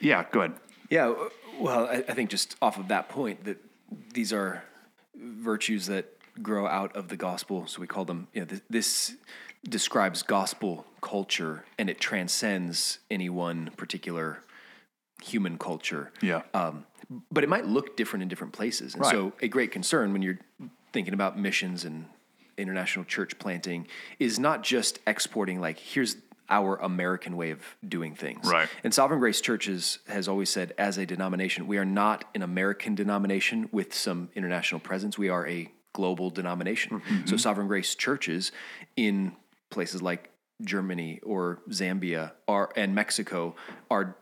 yeah, 0.00 0.24
go 0.32 0.40
ahead. 0.40 0.54
Yeah, 0.90 1.14
well, 1.58 1.86
I, 1.86 1.96
I 2.08 2.14
think 2.14 2.30
just 2.30 2.56
off 2.60 2.78
of 2.78 2.88
that 2.88 3.08
point 3.08 3.44
that 3.44 3.58
these 4.12 4.32
are 4.32 4.62
virtues 5.14 5.86
that 5.86 6.06
grow 6.42 6.66
out 6.66 6.94
of 6.96 7.08
the 7.08 7.16
gospel. 7.16 7.66
So 7.66 7.80
we 7.80 7.86
call 7.86 8.04
them, 8.04 8.28
you 8.32 8.40
know, 8.40 8.46
this 8.46 8.62
this, 8.68 9.14
describes 9.68 10.22
gospel 10.22 10.86
culture 11.00 11.64
and 11.78 11.90
it 11.90 12.00
transcends 12.00 12.98
any 13.10 13.28
one 13.28 13.70
particular 13.76 14.42
human 15.22 15.58
culture. 15.58 16.12
Yeah. 16.20 16.42
Um, 16.54 16.86
but 17.30 17.44
it 17.44 17.48
might 17.48 17.66
look 17.66 17.96
different 17.96 18.22
in 18.22 18.28
different 18.28 18.52
places. 18.52 18.94
And 18.94 19.02
Right. 19.02 19.10
so, 19.12 19.32
a 19.40 19.48
great 19.48 19.70
concern 19.70 20.12
when 20.12 20.22
you're 20.22 20.38
thinking 20.92 21.14
about 21.14 21.38
missions 21.38 21.84
and 21.84 22.06
international 22.58 23.04
church 23.04 23.38
planting 23.38 23.86
is 24.18 24.38
not 24.38 24.62
just 24.62 24.98
exporting, 25.06 25.60
like, 25.60 25.78
here's 25.78 26.16
our 26.48 26.76
American 26.76 27.36
way 27.36 27.50
of 27.50 27.60
doing 27.86 28.14
things. 28.14 28.46
Right. 28.48 28.68
And 28.84 28.94
Sovereign 28.94 29.20
Grace 29.20 29.40
Churches 29.40 29.98
has 30.06 30.28
always 30.28 30.48
said, 30.48 30.72
as 30.78 30.96
a 30.96 31.04
denomination, 31.04 31.66
we 31.66 31.76
are 31.78 31.84
not 31.84 32.24
an 32.34 32.42
American 32.42 32.94
denomination 32.94 33.68
with 33.72 33.92
some 33.94 34.30
international 34.34 34.80
presence. 34.80 35.18
We 35.18 35.28
are 35.28 35.46
a 35.46 35.70
global 35.96 36.30
denomination. 36.30 37.02
So, 37.24 37.36
Sovereign 37.36 37.66
Grace 37.66 37.94
Churches 37.94 38.52
in 38.96 39.32
places 39.70 40.02
like 40.02 40.30
Germany 40.62 41.20
or 41.22 41.60
Zambia 41.70 42.32
are 42.48 42.70
and 42.76 42.94
Mexico 42.94 43.54
are 43.90 44.16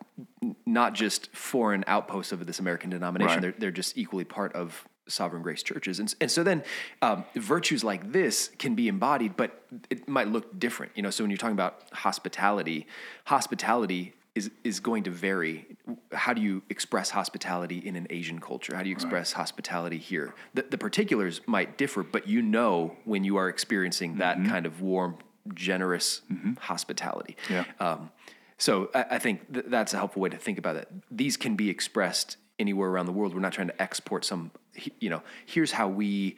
not 0.67 0.95
just 0.95 1.35
foreign 1.35 1.85
outposts 1.87 2.33
of 2.33 2.45
this 2.47 2.59
American 2.59 2.91
denomination. 2.91 3.35
Right. 3.35 3.43
They're 3.43 3.55
they're 3.59 3.71
just 3.71 3.97
equally 3.97 4.25
part 4.25 4.53
of 4.55 4.87
Sovereign 5.09 5.43
Grace 5.43 5.63
churches, 5.63 6.01
and 6.01 6.13
and 6.21 6.31
so 6.31 6.43
then 6.43 6.63
um, 7.03 7.25
virtues 7.35 7.85
like 7.85 8.13
this 8.13 8.51
can 8.59 8.75
be 8.75 8.89
embodied, 8.89 9.37
but 9.37 9.65
it 9.91 10.09
might 10.09 10.29
look 10.29 10.59
different. 10.59 10.93
You 10.95 11.03
know, 11.03 11.11
so 11.11 11.25
when 11.25 11.31
you're 11.31 11.39
talking 11.39 11.53
about 11.53 11.83
hospitality, 11.93 12.87
hospitality. 13.25 14.15
Is, 14.35 14.51
is 14.65 14.81
going 14.81 15.05
to 15.05 15.11
vary. 15.13 15.65
How 16.13 16.33
do 16.33 16.43
you 16.43 16.63
express 16.69 17.11
hospitality 17.11 17.79
in 17.79 17.95
an 17.95 18.09
Asian 18.11 18.41
culture? 18.41 18.75
How 18.75 18.83
do 18.83 18.89
you 18.89 18.95
express 18.95 19.31
hospitality 19.33 19.99
here? 19.99 20.35
The, 20.55 20.63
the 20.63 20.77
particulars 20.77 21.41
might 21.47 21.79
differ, 21.79 22.03
but 22.03 22.27
you 22.27 22.43
know 22.43 22.97
when 23.05 23.23
you 23.23 23.37
are 23.37 23.49
experiencing 23.49 24.17
that 24.19 24.37
kind 24.45 24.67
of 24.67 24.81
warm, 24.81 25.19
generous 25.55 26.23
hospitality. 26.59 27.37
Yeah. 27.49 27.65
Um, 27.79 28.11
so 28.59 28.91
I, 28.93 29.05
I 29.13 29.19
think 29.21 29.53
th- 29.53 29.67
that's 29.69 29.95
a 29.95 29.99
helpful 29.99 30.21
way 30.23 30.31
to 30.31 30.37
think 30.37 30.59
about 30.59 30.75
it. 30.77 30.89
These 31.13 31.37
can 31.37 31.55
be 31.55 31.71
expressed 31.71 32.37
anywhere 32.59 32.89
around 32.91 33.07
the 33.07 33.13
world. 33.13 33.35
We're 33.35 33.41
not 33.41 33.53
trying 33.53 33.69
to 33.69 33.81
export 33.83 34.25
some, 34.25 34.51
you 34.99 35.11
know, 35.11 35.23
here's 35.47 35.71
how 35.71 35.87
we 35.87 36.37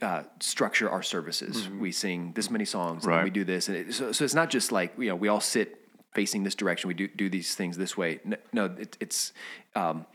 uh, 0.00 0.22
structure 0.40 0.88
our 0.88 1.02
services. 1.02 1.68
We 1.68 1.92
sing 1.92 2.32
this 2.34 2.50
many 2.50 2.64
songs, 2.64 3.04
Right. 3.04 3.16
then 3.16 3.24
we 3.24 3.30
do 3.30 3.44
this, 3.44 3.68
and 3.68 3.76
it, 3.76 3.94
so, 3.94 4.12
so 4.12 4.24
it's 4.24 4.34
not 4.34 4.48
just 4.50 4.72
like 4.72 4.92
you 4.98 5.08
know 5.08 5.16
we 5.16 5.28
all 5.28 5.40
sit 5.40 5.79
facing 6.12 6.42
this 6.44 6.54
direction. 6.54 6.88
We 6.88 6.94
do 6.94 7.08
do 7.08 7.28
these 7.28 7.54
things 7.54 7.76
this 7.76 7.96
way. 7.96 8.20
No, 8.52 8.64
it, 8.66 8.96
it's 9.00 9.32
um, 9.74 10.06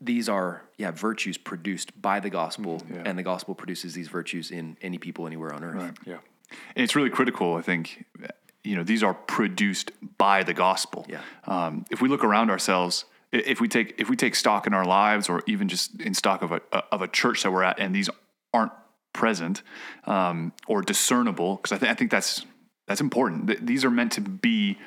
these 0.00 0.28
are 0.28 0.62
yeah 0.76 0.90
virtues 0.90 1.38
produced 1.38 2.00
by 2.00 2.20
the 2.20 2.30
gospel, 2.30 2.82
Yeah. 2.92 3.02
and 3.04 3.18
the 3.18 3.22
gospel 3.22 3.54
produces 3.54 3.94
these 3.94 4.08
virtues 4.08 4.50
in 4.50 4.76
any 4.82 4.98
people 4.98 5.26
anywhere 5.26 5.52
on 5.54 5.64
earth. 5.64 5.98
Yeah. 6.06 6.18
And 6.74 6.82
it's 6.84 6.96
really 6.96 7.10
critical, 7.10 7.56
I 7.56 7.62
think. 7.62 8.04
You 8.64 8.76
know, 8.76 8.82
these 8.82 9.02
are 9.02 9.14
produced 9.14 9.92
by 10.18 10.42
the 10.42 10.54
gospel. 10.54 11.06
Yeah. 11.08 11.20
Um, 11.46 11.84
if 11.90 12.00
we 12.02 12.08
look 12.08 12.24
around 12.24 12.50
ourselves, 12.50 13.04
if 13.32 13.60
we 13.60 13.68
take 13.68 13.94
if 13.98 14.08
we 14.10 14.16
take 14.16 14.34
stock 14.34 14.66
in 14.66 14.74
our 14.74 14.84
lives, 14.84 15.28
or 15.28 15.42
even 15.46 15.68
just 15.68 16.00
in 16.00 16.14
stock 16.14 16.42
of 16.42 16.52
a 16.52 16.60
of 16.92 17.00
a 17.02 17.08
church 17.08 17.42
that 17.42 17.52
we're 17.52 17.62
at, 17.62 17.78
and 17.78 17.94
these 17.94 18.10
aren't 18.52 18.72
present 19.12 19.62
um, 20.04 20.52
or 20.66 20.82
discernible, 20.82 21.56
because 21.56 21.72
I, 21.72 21.78
th- 21.78 21.90
I 21.90 21.94
think 21.94 22.10
that's 22.10 22.44
that's 22.86 23.00
important. 23.00 23.46
Th- 23.46 23.60
These 23.62 23.84
are 23.84 23.90
meant 23.90 24.12
to 24.12 24.20
be 24.22 24.78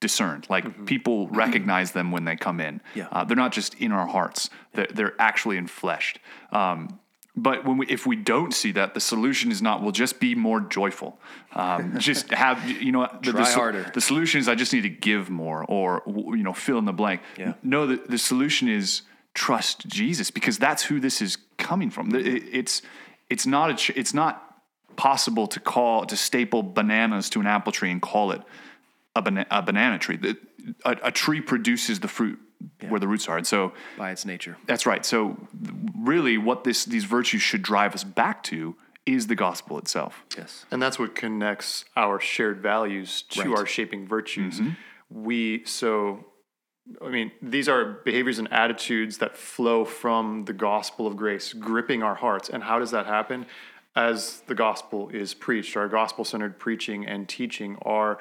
discerned. 0.00 0.46
Like 0.48 0.86
people 0.86 1.28
recognize 1.28 1.92
them 1.92 2.10
when 2.10 2.24
they 2.24 2.36
come 2.36 2.60
in. 2.60 2.80
Yeah. 2.94 3.08
Uh, 3.10 3.24
they're 3.24 3.36
not 3.36 3.52
just 3.52 3.74
in 3.74 3.92
our 3.92 4.06
hearts; 4.06 4.50
they're, 4.74 4.88
they're 4.92 5.14
actually 5.18 5.58
enfleshed. 5.58 6.16
Um, 6.52 7.00
but 7.36 7.64
when 7.64 7.78
we, 7.78 7.86
if 7.86 8.06
we 8.06 8.16
don't 8.16 8.52
see 8.52 8.72
that, 8.72 8.94
the 8.94 9.00
solution 9.00 9.52
is 9.52 9.62
not. 9.62 9.82
We'll 9.82 9.92
just 9.92 10.18
be 10.18 10.34
more 10.34 10.60
joyful. 10.60 11.18
Um, 11.54 11.94
just 11.98 12.30
have 12.32 12.68
you 12.68 12.92
know 12.92 13.08
the, 13.22 13.32
Try 13.32 13.44
the, 13.44 13.54
harder. 13.54 13.90
The 13.94 14.00
solution 14.00 14.40
is 14.40 14.48
I 14.48 14.54
just 14.54 14.72
need 14.72 14.82
to 14.82 14.88
give 14.88 15.30
more, 15.30 15.64
or 15.64 16.02
you 16.06 16.42
know, 16.42 16.52
fill 16.52 16.78
in 16.78 16.84
the 16.84 16.92
blank. 16.92 17.20
Yeah. 17.38 17.54
No, 17.62 17.86
the, 17.86 17.96
the 18.08 18.18
solution 18.18 18.68
is 18.68 19.02
trust 19.34 19.86
Jesus 19.86 20.30
because 20.30 20.58
that's 20.58 20.82
who 20.84 21.00
this 21.00 21.22
is 21.22 21.38
coming 21.58 21.90
from. 21.90 22.14
It- 22.14 22.26
it's 22.26 22.82
it's 23.30 23.46
not 23.46 23.88
a 23.88 23.98
it's 23.98 24.14
not 24.14 24.44
possible 24.96 25.46
to 25.46 25.60
call 25.60 26.04
to 26.06 26.16
staple 26.16 26.62
bananas 26.62 27.30
to 27.30 27.40
an 27.40 27.46
apple 27.46 27.70
tree 27.70 27.90
and 27.90 28.02
call 28.02 28.32
it 28.32 28.42
a, 29.16 29.22
bana- 29.22 29.46
a 29.50 29.62
banana 29.62 29.98
tree. 29.98 30.16
The- 30.16 30.36
a, 30.84 30.96
a 31.04 31.10
tree 31.12 31.40
produces 31.40 32.00
the 32.00 32.08
fruit 32.08 32.38
where 32.88 33.00
the 33.00 33.08
roots 33.08 33.28
are, 33.28 33.36
and 33.38 33.46
so 33.46 33.72
By 33.96 34.10
its 34.10 34.24
nature. 34.26 34.56
that's 34.66 34.84
right. 34.84 35.04
So 35.06 35.36
really, 35.96 36.36
what 36.36 36.64
this 36.64 36.84
these 36.84 37.04
virtues 37.04 37.40
should 37.40 37.62
drive 37.62 37.94
us 37.94 38.04
back 38.04 38.42
to 38.44 38.76
is 39.06 39.28
the 39.28 39.34
gospel 39.34 39.78
itself. 39.78 40.22
Yes. 40.36 40.66
And 40.70 40.82
that's 40.82 40.98
what 40.98 41.14
connects 41.14 41.84
our 41.96 42.20
shared 42.20 42.60
values 42.60 43.22
to 43.30 43.42
Right. 43.42 43.58
our 43.60 43.64
shaping 43.66 44.06
virtues. 44.06 44.60
Mm-hmm. 44.60 45.22
We 45.24 45.64
so 45.64 46.26
I 47.02 47.08
mean, 47.08 47.32
these 47.40 47.68
are 47.68 47.84
behaviors 48.04 48.38
and 48.38 48.52
attitudes 48.52 49.18
that 49.18 49.36
flow 49.36 49.84
from 49.84 50.44
the 50.46 50.52
gospel 50.52 51.06
of 51.06 51.16
grace, 51.16 51.52
gripping 51.54 52.02
our 52.02 52.14
hearts. 52.16 52.48
And 52.50 52.62
how 52.64 52.78
does 52.78 52.90
that 52.90 53.06
happen? 53.06 53.46
As 53.96 54.42
the 54.46 54.54
gospel 54.54 55.08
is 55.10 55.32
preached, 55.34 55.76
our 55.76 55.88
gospel 55.88 56.24
centered 56.24 56.58
preaching 56.58 57.06
and 57.06 57.28
teaching 57.28 57.78
are 57.82 58.18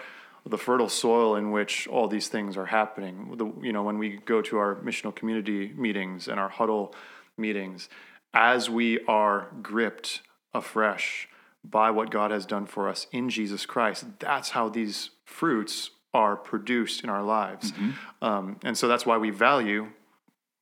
the 0.47 0.57
fertile 0.57 0.89
soil 0.89 1.35
in 1.35 1.51
which 1.51 1.87
all 1.87 2.07
these 2.07 2.27
things 2.27 2.57
are 2.57 2.65
happening. 2.67 3.35
The, 3.37 3.45
you 3.65 3.73
know, 3.73 3.83
when 3.83 3.97
we 3.97 4.17
go 4.25 4.41
to 4.43 4.57
our 4.57 4.75
missional 4.75 5.15
community 5.15 5.73
meetings 5.75 6.27
and 6.27 6.39
our 6.39 6.49
huddle 6.49 6.93
meetings, 7.37 7.89
as 8.33 8.69
we 8.69 8.99
are 9.05 9.47
gripped 9.61 10.21
afresh 10.53 11.27
by 11.63 11.91
what 11.91 12.11
God 12.11 12.31
has 12.31 12.45
done 12.45 12.65
for 12.65 12.87
us 12.87 13.07
in 13.11 13.29
Jesus 13.29 13.65
Christ, 13.65 14.05
that's 14.19 14.51
how 14.51 14.69
these 14.69 15.09
fruits 15.25 15.89
are 16.13 16.35
produced 16.35 17.03
in 17.03 17.09
our 17.09 17.23
lives. 17.23 17.73
Um, 18.21 18.57
and 18.63 18.77
so 18.77 18.87
that's 18.87 19.05
why 19.05 19.17
we 19.17 19.29
value 19.29 19.87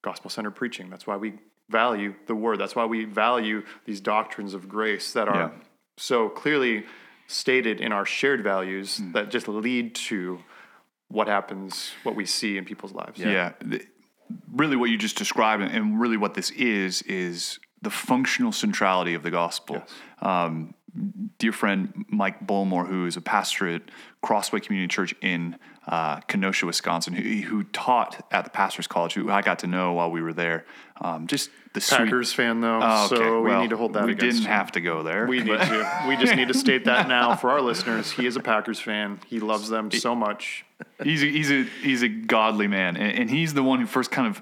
gospel 0.03 0.29
centered 0.29 0.51
preaching. 0.51 0.89
That's 0.89 1.07
why 1.07 1.15
we 1.17 1.33
value 1.69 2.13
the 2.27 2.35
word. 2.35 2.59
That's 2.59 2.75
why 2.75 2.85
we 2.85 3.05
value 3.05 3.63
these 3.85 3.99
doctrines 3.99 4.53
of 4.53 4.67
grace 4.69 5.13
that 5.13 5.27
are 5.27 5.35
Yeah. 5.35 5.49
so 5.97 6.29
clearly 6.29 6.85
stated 7.27 7.81
in 7.81 7.91
our 7.91 8.05
shared 8.05 8.43
values 8.43 8.97
Hmm. 8.97 9.11
that 9.13 9.29
just 9.29 9.47
lead 9.47 9.95
to 9.95 10.39
what 11.07 11.27
happens, 11.27 11.93
what 12.03 12.15
we 12.15 12.25
see 12.25 12.57
in 12.57 12.65
people's 12.65 12.93
lives. 12.93 13.19
Yeah. 13.19 13.51
th- 13.69 13.87
really, 14.51 14.75
what 14.75 14.89
you 14.89 14.97
just 14.97 15.17
described, 15.17 15.61
and- 15.61 15.71
and 15.71 15.99
really 16.01 16.17
what 16.17 16.33
this 16.33 16.49
is, 16.51 17.03
is 17.03 17.59
the 17.83 17.91
functional 17.91 18.51
centrality 18.51 19.13
of 19.13 19.21
the 19.21 19.29
gospel. 19.29 19.83
Um, 20.21 20.73
dear 21.37 21.51
friend 21.51 22.05
Mike 22.09 22.45
Bullmore, 22.47 22.87
who 22.87 23.05
is 23.05 23.17
a 23.17 23.21
pastor 23.21 23.67
at 23.67 23.83
Crossway 24.23 24.61
Community 24.61 24.87
Church 24.91 25.13
in 25.21 25.57
uh, 25.87 26.19
Kenosha, 26.21 26.65
Wisconsin, 26.65 27.13
who, 27.13 27.41
who 27.47 27.63
taught 27.65 28.25
at 28.31 28.43
the 28.43 28.49
Pastors 28.49 28.87
College, 28.87 29.13
who 29.13 29.29
I 29.29 29.41
got 29.41 29.59
to 29.59 29.67
know 29.67 29.93
while 29.93 30.09
we 30.11 30.21
were 30.21 30.33
there. 30.33 30.65
Um, 31.01 31.27
just 31.27 31.49
the 31.73 31.81
sweet- 31.81 31.97
Packers 31.97 32.33
fan 32.33 32.61
though, 32.61 32.79
Oh, 32.81 33.05
okay. 33.05 33.15
so 33.17 33.41
we 33.41 33.53
need 33.57 33.69
to 33.71 33.77
hold 33.77 33.93
that 33.93 34.05
We 34.05 34.15
didn't 34.15 34.45
have 34.45 34.71
to 34.73 34.81
go 34.81 35.03
there. 35.03 35.27
We 35.27 35.39
need 35.43 35.59
to. 35.59 36.05
We 36.07 36.15
just 36.17 36.35
need 36.35 36.47
to 36.47 36.53
state 36.53 36.85
that 36.85 37.07
now 37.17 37.35
for 37.35 37.51
our 37.51 37.61
listeners. 37.61 38.11
He 38.11 38.25
is 38.25 38.35
a 38.35 38.39
Packers 38.39 38.79
fan. 38.79 39.19
He 39.27 39.39
loves 39.39 39.69
them 39.69 39.91
so 39.91 40.15
much. 40.15 40.65
he's 41.03 41.21
a, 41.21 41.27
he's 41.27 41.51
a 41.51 41.63
he's 41.83 42.01
a 42.01 42.07
godly 42.09 42.67
man, 42.67 42.95
and, 42.97 43.19
and 43.19 43.29
he's 43.29 43.53
the 43.53 43.63
one 43.63 43.79
who 43.79 43.85
first 43.85 44.09
kind 44.09 44.27
of 44.27 44.41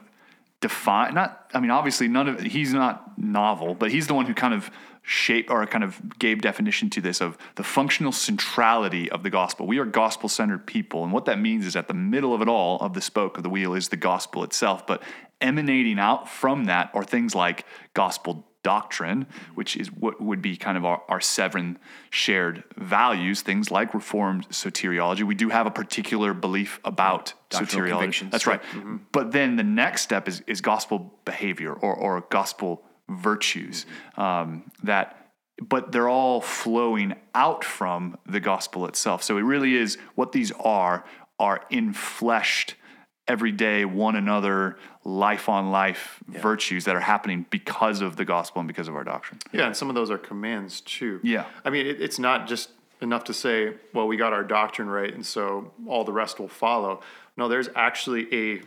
defined. 0.61 1.15
Not, 1.15 1.49
I 1.53 1.59
mean, 1.59 1.71
obviously, 1.71 2.07
none 2.07 2.27
of 2.29 2.39
he's 2.39 2.73
not 2.73 3.17
novel, 3.17 3.73
but 3.75 3.91
he's 3.91 4.07
the 4.07 4.13
one 4.13 4.25
who 4.27 4.33
kind 4.33 4.53
of 4.53 4.69
shaped 5.03 5.51
or 5.51 5.65
kind 5.67 5.83
of 5.83 6.17
gave 6.17 6.41
definition 6.41 6.89
to 6.89 7.01
this 7.01 7.21
of 7.21 7.37
the 7.55 7.63
functional 7.63 8.11
centrality 8.11 9.11
of 9.11 9.21
the 9.21 9.29
gospel. 9.29 9.67
We 9.67 9.77
are 9.77 9.85
gospel 9.85 10.29
centered 10.29 10.65
people, 10.65 11.03
and 11.03 11.11
what 11.11 11.25
that 11.25 11.39
means 11.39 11.65
is 11.65 11.75
at 11.75 11.87
the 11.87 11.93
middle 11.93 12.33
of 12.33 12.41
it 12.41 12.47
all, 12.47 12.79
of 12.79 12.93
the 12.93 13.01
spoke 13.01 13.37
of 13.37 13.43
the 13.43 13.49
wheel, 13.49 13.73
is 13.73 13.89
the 13.89 13.97
gospel 13.97 14.43
itself. 14.43 14.87
But 14.87 15.03
emanating 15.41 15.99
out 15.99 16.29
from 16.29 16.65
that 16.65 16.89
are 16.93 17.03
things 17.03 17.35
like 17.35 17.65
gospel 17.93 18.45
doctrine, 18.63 19.27
which 19.55 19.75
is 19.75 19.91
what 19.91 20.21
would 20.21 20.41
be 20.41 20.55
kind 20.55 20.77
of 20.77 20.85
our, 20.85 21.03
our 21.09 21.19
seven 21.19 21.77
shared 22.09 22.63
values, 22.77 23.41
things 23.41 23.69
like 23.69 23.93
reformed 23.93 24.47
soteriology. 24.49 25.23
We 25.23 25.35
do 25.35 25.49
have 25.49 25.67
a 25.67 25.71
particular 25.71 26.33
belief 26.33 26.79
about 26.85 27.33
Doctrinal 27.49 27.99
soteriology. 27.99 28.31
That's 28.31 28.47
right. 28.47 28.63
Mm-hmm. 28.63 28.97
But 29.11 29.33
then 29.33 29.57
the 29.57 29.63
next 29.63 30.03
step 30.03 30.29
is, 30.29 30.41
is 30.47 30.61
gospel 30.61 31.13
behavior 31.25 31.73
or, 31.73 31.93
or 31.93 32.21
gospel 32.29 32.83
virtues 33.09 33.85
um, 34.17 34.71
that, 34.83 35.29
but 35.61 35.91
they're 35.91 36.09
all 36.09 36.41
flowing 36.41 37.15
out 37.35 37.63
from 37.63 38.17
the 38.25 38.39
gospel 38.39 38.87
itself. 38.87 39.23
So 39.23 39.37
it 39.37 39.41
really 39.41 39.75
is 39.75 39.97
what 40.15 40.31
these 40.31 40.51
are, 40.53 41.05
are 41.39 41.65
infleshed 41.71 42.73
everyday 43.27 43.85
one 43.85 44.15
another 44.15 44.77
life 45.05 45.47
on 45.47 45.71
life 45.71 46.19
virtues 46.27 46.85
that 46.85 46.95
are 46.95 47.01
happening 47.01 47.45
because 47.49 48.01
of 48.01 48.17
the 48.17 48.25
gospel 48.25 48.59
and 48.59 48.67
because 48.67 48.87
of 48.87 48.95
our 48.95 49.03
doctrine. 49.03 49.39
Yeah, 49.51 49.67
and 49.67 49.75
some 49.75 49.89
of 49.89 49.95
those 49.95 50.11
are 50.11 50.17
commands 50.17 50.81
too. 50.81 51.19
Yeah. 51.23 51.45
I 51.63 51.69
mean, 51.69 51.85
it, 51.85 52.01
it's 52.01 52.19
not 52.19 52.47
just 52.47 52.71
enough 53.01 53.25
to 53.25 53.33
say, 53.33 53.73
well, 53.93 54.07
we 54.07 54.17
got 54.17 54.33
our 54.33 54.43
doctrine 54.43 54.89
right, 54.89 55.13
and 55.13 55.25
so 55.25 55.71
all 55.87 56.03
the 56.03 56.13
rest 56.13 56.39
will 56.39 56.47
follow. 56.47 57.01
No, 57.37 57.47
there's 57.47 57.69
actually 57.75 58.33
a 58.33 58.61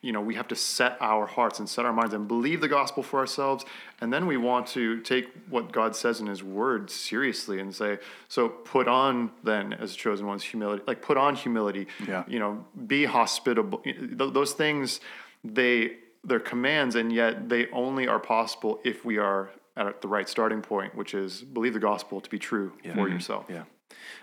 you 0.00 0.12
know 0.12 0.20
we 0.20 0.34
have 0.34 0.48
to 0.48 0.56
set 0.56 0.96
our 1.00 1.26
hearts 1.26 1.58
and 1.58 1.68
set 1.68 1.84
our 1.84 1.92
minds 1.92 2.14
and 2.14 2.28
believe 2.28 2.60
the 2.60 2.68
gospel 2.68 3.02
for 3.02 3.18
ourselves. 3.18 3.64
And 4.00 4.12
then 4.12 4.26
we 4.26 4.36
want 4.36 4.66
to 4.68 5.00
take 5.00 5.28
what 5.48 5.72
god 5.72 5.96
says 5.96 6.20
in 6.20 6.26
his 6.26 6.42
word 6.42 6.90
seriously 6.90 7.58
and 7.60 7.74
say 7.74 7.98
so 8.28 8.48
put 8.48 8.86
on 8.86 9.32
then 9.42 9.72
as 9.72 9.96
chosen 9.96 10.26
ones 10.26 10.44
humility 10.44 10.82
like 10.86 11.02
put 11.02 11.16
on 11.16 11.34
humility 11.34 11.86
Yeah. 12.06 12.24
you 12.28 12.38
know 12.38 12.64
be 12.86 13.04
hospitable. 13.06 13.82
Those 14.10 14.52
things 14.52 15.00
they 15.42 15.96
they're 16.24 16.40
commands 16.40 16.94
and 16.94 17.12
yet 17.12 17.48
they 17.48 17.68
only 17.70 18.06
are 18.06 18.20
possible 18.20 18.80
if 18.84 19.04
we 19.04 19.18
are 19.18 19.50
at 19.76 20.00
the 20.00 20.08
right 20.08 20.28
starting 20.28 20.62
point 20.62 20.94
which 20.94 21.14
is 21.14 21.42
believe 21.42 21.74
the 21.74 21.80
gospel 21.80 22.20
to 22.20 22.30
be 22.30 22.38
true 22.38 22.72
for 22.82 22.88
mm-hmm. 22.88 23.12
yourself. 23.14 23.46
Yeah. 23.48 23.64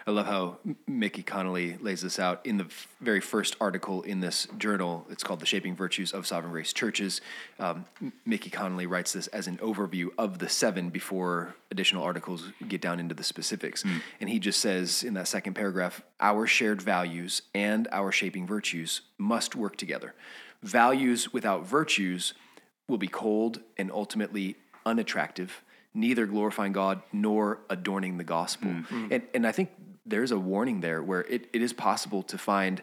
I 0.07 0.11
love 0.11 0.27
how 0.27 0.57
Mickey 0.87 1.23
Connolly 1.23 1.77
lays 1.81 2.01
this 2.01 2.19
out 2.19 2.45
in 2.45 2.57
the 2.57 2.67
very 3.01 3.19
first 3.19 3.55
article 3.59 4.01
in 4.03 4.19
this 4.19 4.47
journal. 4.57 5.05
It's 5.09 5.23
called 5.23 5.39
The 5.39 5.45
Shaping 5.45 5.75
Virtues 5.75 6.11
of 6.13 6.27
Sovereign 6.27 6.51
Grace 6.51 6.73
Churches. 6.73 7.21
Um, 7.59 7.85
Mickey 8.25 8.49
Connolly 8.49 8.85
writes 8.85 9.13
this 9.13 9.27
as 9.27 9.47
an 9.47 9.57
overview 9.57 10.09
of 10.17 10.39
the 10.39 10.49
seven 10.49 10.89
before 10.89 11.55
additional 11.71 12.03
articles 12.03 12.51
get 12.67 12.81
down 12.81 12.99
into 12.99 13.15
the 13.15 13.23
specifics. 13.23 13.83
And 14.19 14.29
he 14.29 14.39
just 14.39 14.59
says 14.59 15.03
in 15.03 15.13
that 15.15 15.27
second 15.27 15.55
paragraph 15.55 16.01
our 16.19 16.47
shared 16.47 16.81
values 16.81 17.41
and 17.53 17.87
our 17.91 18.11
shaping 18.11 18.47
virtues 18.47 19.01
must 19.17 19.55
work 19.55 19.75
together. 19.75 20.13
Values 20.63 21.33
without 21.33 21.65
virtues 21.65 22.33
will 22.87 22.97
be 22.97 23.07
cold 23.07 23.61
and 23.77 23.91
ultimately 23.91 24.55
unattractive, 24.85 25.63
neither 25.95 26.25
glorifying 26.25 26.73
God 26.73 27.01
nor 27.11 27.61
adorning 27.69 28.17
the 28.17 28.23
gospel. 28.23 28.69
Mm. 28.69 28.87
Mm. 28.87 29.11
And, 29.11 29.23
and 29.33 29.47
I 29.47 29.51
think 29.51 29.69
there's 30.05 30.31
a 30.31 30.37
warning 30.37 30.81
there 30.81 31.01
where 31.01 31.21
it, 31.21 31.47
it 31.53 31.61
is 31.61 31.73
possible 31.73 32.21
to 32.23 32.37
find 32.37 32.81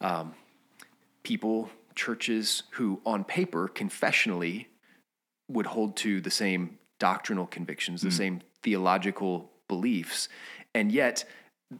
um, 0.00 0.34
people, 1.22 1.70
churches 1.94 2.64
who, 2.72 3.00
on 3.04 3.24
paper, 3.24 3.68
confessionally, 3.68 4.66
would 5.48 5.66
hold 5.66 5.96
to 5.96 6.20
the 6.20 6.30
same 6.30 6.78
doctrinal 6.98 7.46
convictions, 7.46 8.02
the 8.02 8.08
mm. 8.08 8.12
same 8.12 8.40
theological 8.62 9.50
beliefs, 9.68 10.28
and 10.74 10.92
yet 10.92 11.24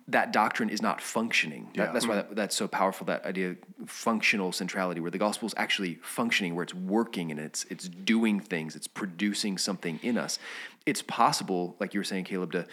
that 0.09 0.33
doctrine 0.33 0.71
is 0.71 0.83
not 0.83 1.01
functioning. 1.01 1.71
That, 1.75 1.93
That's 1.93 2.07
why 2.07 2.17
that, 2.17 2.37
that's 2.37 2.57
so 2.57 2.69
powerful. 2.69 3.07
That 3.07 3.25
idea 3.25 3.51
of 3.51 3.59
functional 3.87 4.53
centrality, 4.53 5.01
where 5.01 5.11
the 5.11 5.19
gospel 5.19 5.47
is 5.47 5.55
actually 5.57 5.99
functioning, 6.03 6.55
where 6.55 6.63
it's 6.63 6.75
working 6.75 7.31
and 7.31 7.41
it's 7.41 7.65
it's 7.71 7.89
doing 7.89 8.41
things, 8.41 8.77
it's 8.77 8.87
producing 8.87 9.59
something 9.59 9.99
in 10.03 10.19
us. 10.19 10.39
It's 10.87 11.03
possible, 11.03 11.77
like 11.81 11.95
you 11.95 12.01
were 12.01 12.05
saying, 12.05 12.25
Caleb, 12.25 12.53
to 12.53 12.67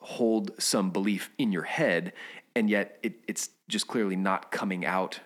hold 0.00 0.50
some 0.58 0.90
belief 0.90 1.30
in 1.38 1.52
your 1.52 1.62
head, 1.62 2.12
and 2.54 2.68
yet 2.68 2.98
it, 3.02 3.14
it's 3.28 3.50
just 3.68 3.86
clearly 3.86 4.16
not 4.16 4.50
coming 4.50 4.84
out 4.84 5.20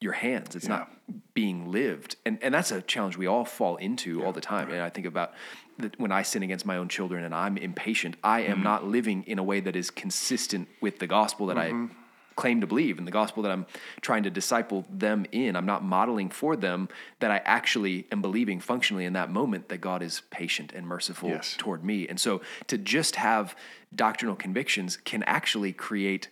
your 0.00 0.12
hands. 0.12 0.54
It's 0.54 0.68
not 0.68 0.90
being 1.34 1.70
lived. 1.72 2.16
And 2.24 2.38
and 2.42 2.54
that's 2.54 2.70
a 2.70 2.82
challenge 2.82 3.16
we 3.16 3.26
all 3.26 3.44
fall 3.44 3.76
into 3.76 4.24
all 4.24 4.32
the 4.32 4.40
time. 4.40 4.70
And 4.70 4.80
I 4.80 4.90
think 4.90 5.06
about 5.06 5.32
that 5.78 5.98
when 5.98 6.12
I 6.12 6.22
sin 6.22 6.42
against 6.42 6.66
my 6.66 6.76
own 6.76 6.88
children 6.88 7.24
and 7.24 7.34
I'm 7.34 7.56
impatient, 7.56 8.16
I 8.22 8.40
am 8.40 8.56
mm-hmm. 8.56 8.64
not 8.64 8.86
living 8.86 9.24
in 9.26 9.38
a 9.38 9.42
way 9.42 9.60
that 9.60 9.76
is 9.76 9.90
consistent 9.90 10.68
with 10.80 10.98
the 10.98 11.06
gospel 11.06 11.46
that 11.46 11.58
I 11.58 11.70
mm-hmm. 11.70 11.94
claim 12.36 12.60
to 12.60 12.66
believe 12.66 12.98
and 12.98 13.06
the 13.06 13.12
gospel 13.12 13.42
that 13.44 13.52
I'm 13.52 13.66
trying 14.00 14.24
to 14.24 14.30
disciple 14.30 14.84
them 14.90 15.26
in. 15.32 15.56
I'm 15.56 15.66
not 15.66 15.84
modeling 15.84 16.30
for 16.30 16.56
them 16.56 16.88
that 17.20 17.30
I 17.30 17.38
actually 17.44 18.06
am 18.10 18.20
believing 18.20 18.60
functionally 18.60 19.04
in 19.04 19.12
that 19.14 19.30
moment 19.30 19.68
that 19.68 19.78
God 19.78 20.02
is 20.02 20.22
patient 20.30 20.72
and 20.74 20.86
merciful 20.86 21.30
Yes. 21.30 21.54
toward 21.58 21.84
me. 21.84 22.08
And 22.08 22.18
so 22.18 22.40
to 22.66 22.78
just 22.78 23.16
have 23.16 23.56
doctrinal 23.94 24.36
convictions 24.36 24.96
can 24.96 25.22
actually 25.24 25.72
create 25.72 26.28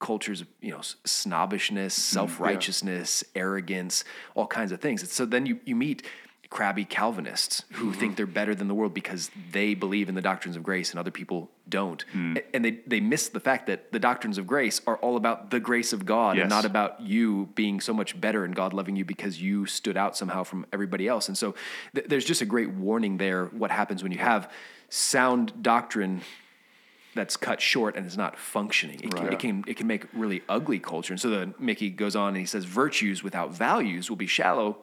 cultures 0.00 0.40
of 0.40 0.46
you 0.60 0.70
know 0.70 0.80
snobbishness, 1.04 1.94
mm-hmm. 1.94 2.14
self-righteousness, 2.14 3.24
arrogance, 3.34 4.04
all 4.34 4.46
kinds 4.46 4.72
of 4.72 4.80
things. 4.80 5.10
So 5.12 5.24
then 5.24 5.46
you 5.46 5.60
you 5.64 5.74
meet 5.74 6.02
crabby 6.50 6.84
Calvinists 6.84 7.64
who 7.72 7.90
mm-hmm. 7.90 8.00
think 8.00 8.16
they're 8.16 8.26
better 8.26 8.54
than 8.54 8.68
the 8.68 8.74
world 8.74 8.94
because 8.94 9.30
they 9.52 9.74
believe 9.74 10.08
in 10.08 10.14
the 10.14 10.22
doctrines 10.22 10.56
of 10.56 10.62
grace 10.62 10.90
and 10.90 10.98
other 10.98 11.10
people 11.10 11.50
don't. 11.68 12.06
Mm. 12.14 12.38
A- 12.38 12.56
And 12.56 12.64
they 12.64 12.78
they 12.86 13.00
miss 13.00 13.28
the 13.28 13.40
fact 13.40 13.66
that 13.66 13.92
the 13.92 13.98
doctrines 13.98 14.38
of 14.38 14.46
grace 14.46 14.80
are 14.86 14.96
all 14.96 15.16
about 15.16 15.50
the 15.50 15.60
grace 15.60 15.92
of 15.92 16.06
God 16.06 16.38
and 16.38 16.48
not 16.48 16.64
about 16.64 17.00
you 17.02 17.50
being 17.54 17.80
so 17.80 17.92
much 17.92 18.18
better 18.18 18.44
and 18.44 18.54
God 18.54 18.72
loving 18.72 18.96
you 18.96 19.04
because 19.04 19.42
you 19.42 19.66
stood 19.66 19.96
out 19.96 20.16
somehow 20.16 20.42
from 20.42 20.64
everybody 20.72 21.06
else. 21.06 21.28
And 21.28 21.36
so 21.36 21.54
th- 21.94 22.06
there's 22.08 22.24
just 22.24 22.40
a 22.40 22.46
great 22.46 22.70
warning 22.70 23.18
there 23.18 23.46
what 23.46 23.70
happens 23.70 24.02
when 24.02 24.12
you 24.12 24.18
have 24.18 24.50
sound 24.88 25.62
doctrine 25.62 26.22
that's 27.14 27.36
cut 27.36 27.60
short 27.60 27.94
and 27.96 28.06
is 28.06 28.16
not 28.16 28.38
functioning. 28.38 29.00
It, 29.02 29.14
can, 29.14 29.32
it 29.32 29.38
can 29.38 29.64
it 29.66 29.76
can 29.76 29.86
make 29.86 30.06
really 30.14 30.42
ugly 30.48 30.78
culture. 30.78 31.12
And 31.12 31.20
so 31.20 31.28
then 31.28 31.54
Mickey 31.58 31.90
goes 31.90 32.16
on 32.16 32.28
and 32.28 32.38
he 32.38 32.46
says, 32.46 32.64
virtues 32.64 33.22
without 33.22 33.52
values 33.52 34.08
will 34.08 34.16
be 34.16 34.26
shallow 34.26 34.78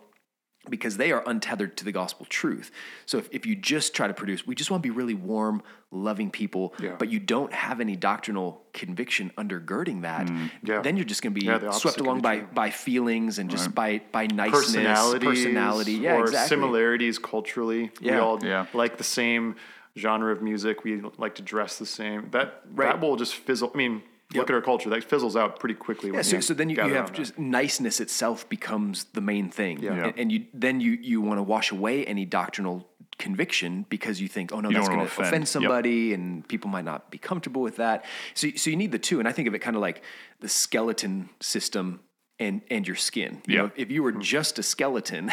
because 0.70 0.98
they 0.98 1.12
are 1.12 1.24
untethered 1.28 1.78
to 1.78 1.86
the 1.86 1.92
gospel 1.92 2.26
truth. 2.30 2.72
So 3.06 3.18
if, 3.18 3.30
if 3.32 3.46
you 3.46 3.56
just 3.56 3.94
try 3.94 4.08
to 4.08 4.14
produce, 4.14 4.46
we 4.48 4.56
just 4.56 4.72
want 4.72 4.84
to 4.84 4.88
be 4.88 4.96
really 4.96 5.14
warm, 5.14 5.62
loving 5.92 6.30
people, 6.32 6.74
Yeah. 6.80 6.96
but 6.98 7.10
you 7.10 7.20
don't 7.20 7.54
have 7.54 7.80
any 7.82 7.96
doctrinal 7.96 8.62
conviction 8.74 9.32
undergirding 9.38 10.02
that, 10.02 10.28
mm, 10.28 10.50
Yeah. 10.64 10.82
then 10.82 10.98
you're 10.98 11.06
just 11.06 11.22
going 11.22 11.34
to 11.34 11.40
be 11.40 11.46
Yeah, 11.46 11.72
swept 11.72 12.00
along 12.00 12.22
by 12.22 12.40
true. 12.40 12.48
by 12.54 12.70
feelings 12.70 13.40
and 13.40 13.50
just 13.50 13.74
by 13.74 14.02
by 14.12 14.28
niceness, 14.28 14.66
personalities, 14.66 15.28
personality, 15.44 15.94
yeah, 15.94 16.16
or 16.16 16.22
exactly. 16.26 16.50
similarities 16.50 17.18
culturally. 17.20 17.92
We 18.02 18.12
all 18.12 18.40
Yeah. 18.44 18.66
like 18.74 18.98
the 18.98 19.04
same 19.04 19.56
genre 19.98 20.32
of 20.34 20.42
music. 20.42 20.84
We 20.84 21.02
like 21.18 21.36
to 21.36 21.42
dress 21.42 21.78
the 21.80 21.86
same. 21.86 22.30
That 22.32 22.64
Right. 22.74 22.88
that 22.92 23.00
will 23.00 23.16
just 23.16 23.36
fizzle. 23.36 23.72
I 23.74 23.78
mean, 23.78 24.04
look 24.34 24.50
at 24.50 24.54
our 24.56 24.62
culture. 24.62 24.90
That 24.90 25.04
fizzles 25.04 25.36
out 25.36 25.60
pretty 25.60 25.76
quickly. 25.76 26.10
Yeah, 26.10 26.16
when 26.16 26.24
so, 26.24 26.40
so 26.40 26.54
then 26.54 26.70
you, 26.70 26.76
you 26.78 26.82
have 26.82 26.92
around 26.92 27.08
that. 27.08 27.14
just 27.14 27.38
niceness 27.38 28.00
itself 28.00 28.48
becomes 28.50 29.06
the 29.14 29.22
main 29.22 29.50
thing. 29.50 29.80
Yeah. 29.80 29.94
And, 29.94 30.20
and 30.20 30.32
you 30.32 30.46
then 30.54 30.82
you 30.82 30.92
you 30.92 31.22
want 31.22 31.38
to 31.38 31.44
wash 31.44 31.72
away 31.72 32.06
any 32.06 32.26
doctrinal 32.26 32.88
conviction 33.18 33.86
because 33.90 34.20
you 34.20 34.28
think, 34.28 34.52
oh 34.52 34.60
no, 34.60 34.70
You 34.70 34.76
that's 34.76 34.88
going 34.88 35.00
to 35.00 35.06
offend. 35.06 35.28
offend 35.28 35.42
Yep. 35.44 35.48
somebody 35.48 36.14
and 36.14 36.46
people 36.48 36.70
might 36.70 36.84
not 36.84 37.12
be 37.12 37.18
comfortable 37.18 37.62
with 37.62 37.78
that. 37.78 38.04
So 38.34 38.50
so 38.56 38.70
you 38.70 38.76
need 38.76 38.92
the 38.92 39.00
two. 39.00 39.20
And 39.20 39.28
I 39.28 39.32
think 39.32 39.48
of 39.48 39.56
it 39.56 39.60
kind 39.60 39.76
of 39.76 39.82
like 39.82 40.02
the 40.40 40.50
skeleton 40.50 41.30
system 41.40 42.02
and 42.40 42.62
and 42.70 42.86
your 42.88 42.98
skin. 42.98 43.42
You 43.48 43.56
Yeah. 43.56 43.62
know, 43.64 43.72
if 43.76 43.92
you 43.92 44.04
were 44.04 44.12
mm-hmm. 44.12 44.22
just 44.22 44.60
a 44.60 44.64
skeleton, 44.64 45.32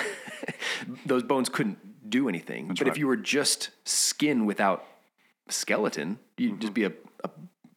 those 1.06 1.22
bones 1.22 1.48
couldn't 1.48 1.78
do 2.08 2.28
anything. 2.28 2.68
but 2.68 2.86
if 2.88 2.98
you 2.98 3.06
were 3.06 3.16
just 3.16 3.70
skin 3.84 4.44
without 4.44 4.84
skeleton, 5.48 6.18
you'd 6.36 6.60
just 6.60 6.74
mm-hmm. 6.74 6.74
be 6.74 6.84
a 6.84 6.92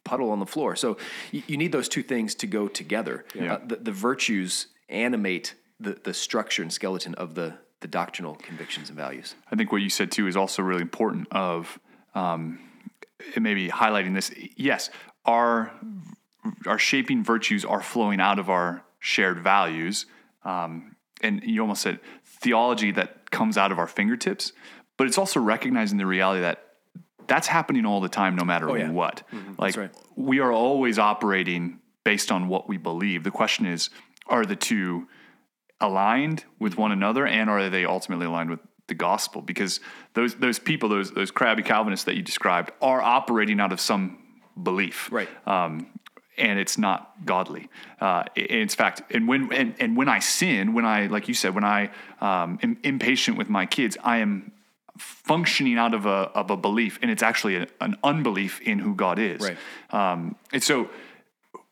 puddle 0.06 0.32
on 0.32 0.40
the 0.40 0.46
floor. 0.46 0.78
So 0.78 0.98
you, 1.32 1.44
you 1.48 1.58
need 1.58 1.74
those 1.74 1.90
two 1.90 2.04
things 2.04 2.34
to 2.36 2.48
go 2.48 2.70
together. 2.70 3.26
Uh, 3.38 3.60
the, 3.66 3.76
the 3.76 3.92
virtues 3.92 4.68
animate 4.88 5.56
the, 5.82 5.98
the 6.04 6.14
structure 6.14 6.62
and 6.62 6.72
skeleton 6.72 7.14
of 7.16 7.36
the, 7.36 7.56
the 7.82 7.88
doctrinal 7.88 8.36
convictions 8.36 8.88
and 8.88 8.98
values. 8.98 9.36
I 9.52 9.58
think 9.58 9.74
what 9.74 9.82
you 9.82 9.90
said 9.90 10.12
too 10.12 10.28
is 10.28 10.38
also 10.38 10.62
really 10.62 10.82
important. 10.82 11.28
Of 11.32 11.78
um, 12.14 12.60
maybe 13.40 13.68
highlighting 13.68 14.14
this. 14.14 14.32
Yes, 14.56 14.90
our 15.26 15.74
our 16.66 16.80
shaping 16.80 17.24
virtues 17.24 17.66
are 17.66 17.82
flowing 17.82 18.22
out 18.22 18.40
of 18.40 18.50
our 18.50 18.84
shared 19.00 19.40
values, 19.40 20.06
um, 20.44 20.96
and 21.22 21.44
you 21.44 21.62
almost 21.62 21.82
said 21.82 22.00
theology 22.26 22.92
that 22.92 23.32
comes 23.32 23.58
out 23.58 23.72
of 23.72 23.80
our 23.80 23.88
fingertips. 23.88 24.54
But 24.98 25.08
it's 25.08 25.18
also 25.18 25.40
recognizing 25.40 25.98
the 25.98 26.06
reality 26.06 26.42
that 26.42 26.65
that's 27.28 27.48
happening 27.48 27.86
all 27.86 28.02
the 28.02 28.10
time, 28.10 28.36
no 28.36 28.44
matter 28.44 28.76
yeah. 28.78 28.90
what. 28.90 29.24
Like 29.58 29.78
right. 29.78 29.92
we 30.16 30.40
are 30.40 30.52
always 30.52 31.00
operating 31.00 31.80
based 32.04 32.32
on 32.32 32.48
what 32.48 32.70
we 32.70 32.78
believe. 32.78 33.24
The 33.24 33.32
question 33.32 33.66
is, 33.66 33.90
are 34.28 34.46
the 34.46 34.56
two 34.56 35.08
aligned 35.82 36.46
with 36.60 36.78
one 36.78 36.92
another 36.92 37.28
and 37.28 37.50
are 37.50 37.70
they 37.70 37.86
ultimately 37.86 38.26
aligned 38.26 38.50
with 38.50 38.60
the 38.88 38.94
gospel 38.94 39.42
because 39.42 39.80
those 40.14 40.36
those 40.36 40.60
people 40.60 40.88
those 40.90 41.12
those 41.12 41.32
crabby 41.32 41.64
calvinists 41.64 42.06
that 42.06 42.16
you 42.16 42.22
described 42.22 42.72
are 42.82 43.02
operating 43.02 43.60
out 43.60 43.72
of 43.72 43.80
some 43.80 44.18
belief 44.62 45.12
Right. 45.12 45.28
um, 45.48 45.88
and 46.38 46.60
it's 46.60 46.78
not 46.78 47.14
godly 47.26 47.68
uh, 48.00 48.24
in 48.36 48.70
fact 48.70 49.02
and 49.12 49.28
when 49.28 49.52
and, 49.52 49.76
and 49.80 49.98
when 49.98 50.08
i 50.08 50.20
sin 50.20 50.74
when 50.74 50.86
i 50.86 51.08
like 51.08 51.28
you 51.28 51.34
said 51.34 51.56
when 51.56 51.64
i 51.64 51.90
um, 52.22 52.60
am 52.62 52.78
impatient 52.84 53.38
with 53.38 53.50
my 53.50 53.66
kids 53.66 53.98
i 54.04 54.18
am 54.18 54.52
functioning 54.98 55.78
out 55.78 55.94
of 55.94 56.06
a 56.06 56.30
of 56.34 56.50
a 56.50 56.58
belief 56.58 57.00
and 57.02 57.12
it's 57.12 57.24
actually 57.24 57.56
a, 57.58 57.68
an 57.82 57.96
unbelief 58.04 58.62
in 58.62 58.80
who 58.80 58.96
god 58.96 59.20
is 59.20 59.42
Right. 59.42 59.58
um, 59.92 60.36
and 60.54 60.64
so 60.64 60.90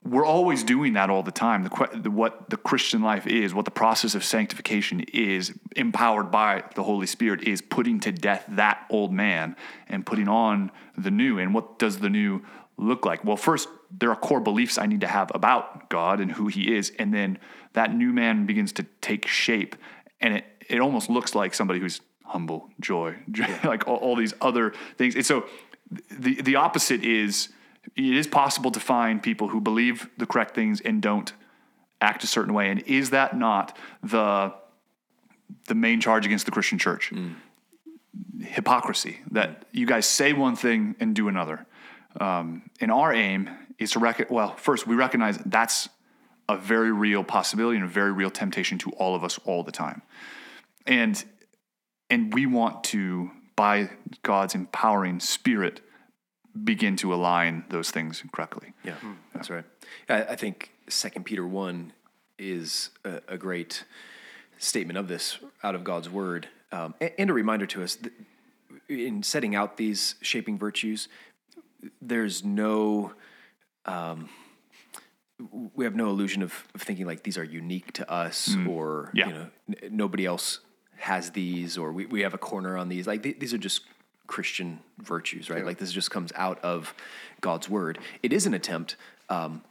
we're 0.06 0.26
always 0.26 0.64
doing 0.66 0.94
that 0.94 1.10
all 1.10 1.24
the 1.24 1.32
time. 1.32 1.64
The, 1.64 1.90
the 1.94 2.12
what 2.12 2.50
the 2.50 2.58
Christian 2.58 3.02
life 3.02 3.26
is, 3.26 3.54
what 3.54 3.64
the 3.64 3.72
process 3.72 4.16
of 4.16 4.24
sanctification 4.26 5.00
is, 5.14 5.54
empowered 5.78 6.30
by 6.30 6.64
the 6.76 6.84
Holy 6.84 7.08
Spirit, 7.08 7.44
is 7.48 7.62
putting 7.62 8.02
to 8.02 8.12
death 8.12 8.44
that 8.50 8.86
old 8.90 9.14
man 9.14 9.56
and 9.88 10.06
putting 10.06 10.28
on 10.28 10.72
the 10.98 11.10
new. 11.10 11.40
And 11.40 11.54
what 11.54 11.80
does 11.80 12.00
the 12.00 12.10
new 12.10 12.42
look 12.78 13.06
like? 13.06 13.24
Well, 13.24 13.38
first 13.38 13.70
there 13.98 14.10
are 14.10 14.16
core 14.18 14.42
beliefs 14.42 14.78
I 14.78 14.88
need 14.88 15.02
to 15.02 15.08
have 15.08 15.32
about 15.34 15.90
God 15.90 16.20
and 16.20 16.34
who 16.34 16.48
He 16.48 16.76
is, 16.76 16.92
and 17.00 17.14
then 17.14 17.38
that 17.72 17.96
new 17.96 18.12
man 18.12 18.46
begins 18.46 18.74
to 18.74 18.84
take 19.00 19.26
shape, 19.26 19.74
and 20.20 20.34
it 20.36 20.46
it 20.68 20.80
almost 20.82 21.10
looks 21.10 21.34
like 21.34 21.54
somebody 21.54 21.80
who's 21.80 22.02
humble, 22.34 22.70
joy, 22.80 23.16
joy 23.32 23.48
like 23.64 23.88
all, 23.88 23.98
all 23.98 24.16
these 24.16 24.34
other 24.42 24.74
things. 24.98 25.16
And 25.16 25.26
so 25.26 25.46
the 26.12 26.42
the 26.42 26.56
opposite 26.56 27.04
is 27.04 27.50
it 27.96 28.04
is 28.04 28.28
possible 28.28 28.72
to 28.72 28.80
find 28.80 29.22
people 29.22 29.50
who 29.50 29.62
believe 29.62 30.10
the 30.18 30.26
correct 30.26 30.56
things 30.56 30.82
and 30.82 31.02
don't 31.02 31.32
act 32.02 32.24
a 32.24 32.28
certain 32.28 32.54
way. 32.54 32.70
And 32.70 32.82
is 32.82 33.12
that 33.12 33.38
not 33.38 33.78
the 34.02 34.54
the 35.68 35.76
main 35.76 36.02
charge 36.02 36.26
against 36.26 36.46
the 36.46 36.52
Christian 36.52 36.78
church. 36.78 37.12
Hypocrisy, 38.40 39.20
that 39.32 39.66
you 39.72 39.86
guys 39.86 40.06
say 40.06 40.34
one 40.34 40.56
thing 40.56 40.96
and 41.00 41.16
do 41.16 41.28
another. 41.28 41.66
Um, 42.20 42.64
and 42.80 42.92
our 42.92 43.14
aim 43.14 43.50
is 43.80 43.92
to 43.92 44.00
rec- 44.00 44.30
well, 44.30 44.56
first 44.56 44.86
we 44.86 44.96
recognize 44.96 45.38
that's 45.46 45.90
a 46.50 46.58
very 46.58 46.92
real 46.92 47.24
possibility 47.24 47.78
and 47.78 47.86
a 47.86 47.90
very 47.90 48.12
real 48.12 48.30
temptation 48.30 48.78
to 48.80 48.92
all 48.92 49.16
of 49.16 49.24
us 49.24 49.40
all 49.46 49.64
the 49.64 49.72
time. 49.72 50.02
And 50.86 51.24
and 52.14 52.34
we 52.34 52.46
want 52.46 52.84
to 52.86 53.32
by 53.56 53.90
God's 54.24 54.56
empowering 54.56 55.20
spirit 55.20 55.82
begin 56.64 56.96
to 56.98 57.14
align 57.14 57.66
those 57.70 57.92
things 57.92 58.24
correctly. 58.32 58.74
Yeah, 58.84 58.96
that's 59.34 59.50
right. 59.50 59.66
I, 60.10 60.24
I 60.24 60.36
think 60.36 60.72
Second 60.88 61.26
Peter 61.26 61.46
one 61.48 61.94
is 62.38 62.90
a, 63.04 63.22
a 63.28 63.38
great 63.38 63.84
statement 64.58 64.98
of 64.98 65.08
this 65.08 65.38
out 65.64 65.76
of 65.76 65.84
God's 65.84 66.10
word, 66.10 66.48
um, 66.72 66.94
and, 67.02 67.12
and 67.18 67.30
a 67.30 67.34
reminder 67.34 67.66
to 67.68 67.84
us 67.84 67.96
that 67.96 68.14
in 68.90 69.24
setting 69.24 69.56
out 69.56 69.78
these 69.78 70.16
shaping 70.22 70.58
virtues, 70.58 71.08
there's 72.02 72.44
no. 72.44 73.14
Um, 73.86 74.30
we 75.76 75.84
have 75.84 75.96
no 75.96 76.08
illusion 76.10 76.42
of, 76.42 76.54
of 76.74 76.82
thinking 76.82 77.06
like 77.06 77.24
these 77.24 77.38
are 77.38 77.44
unique 77.44 77.92
to 77.94 78.10
us 78.10 78.56
or 78.68 79.10
Yeah. 79.14 79.28
you 79.28 79.34
know 79.34 79.48
n- 79.70 79.90
nobody 79.92 80.26
else 80.26 80.60
has 81.04 81.32
these 81.32 81.78
or 81.78 81.92
we, 81.92 82.06
we 82.06 82.22
have 82.22 82.34
a 82.34 82.38
corner 82.38 82.78
on 82.78 82.88
these. 82.90 83.06
Like 83.08 83.24
th- 83.24 83.40
these 83.40 83.54
are 83.54 83.58
just 83.58 83.82
christian 84.26 84.80
virtues 85.00 85.50
right? 85.50 85.66
Like 85.66 85.78
this 85.78 85.92
just 85.92 86.10
comes 86.10 86.32
out 86.36 86.58
of 86.64 86.94
god's 87.42 87.68
word. 87.70 88.00
It 88.24 88.32
is 88.32 88.46
an 88.46 88.54
attempt 88.54 88.96
um, 89.30 89.62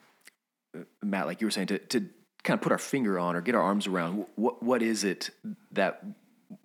matt 1.02 1.26
like 1.26 1.40
you 1.40 1.46
were 1.46 1.50
saying 1.50 1.68
to, 1.68 1.78
to 1.78 2.00
kind 2.44 2.58
of 2.58 2.62
put 2.62 2.72
our 2.72 2.78
finger 2.78 3.18
on 3.18 3.34
or 3.36 3.40
get 3.40 3.54
our 3.54 3.62
arms 3.62 3.86
around 3.86 4.26
what 4.36 4.62
what 4.62 4.82
is 4.82 5.04
it 5.04 5.30
that 5.72 6.04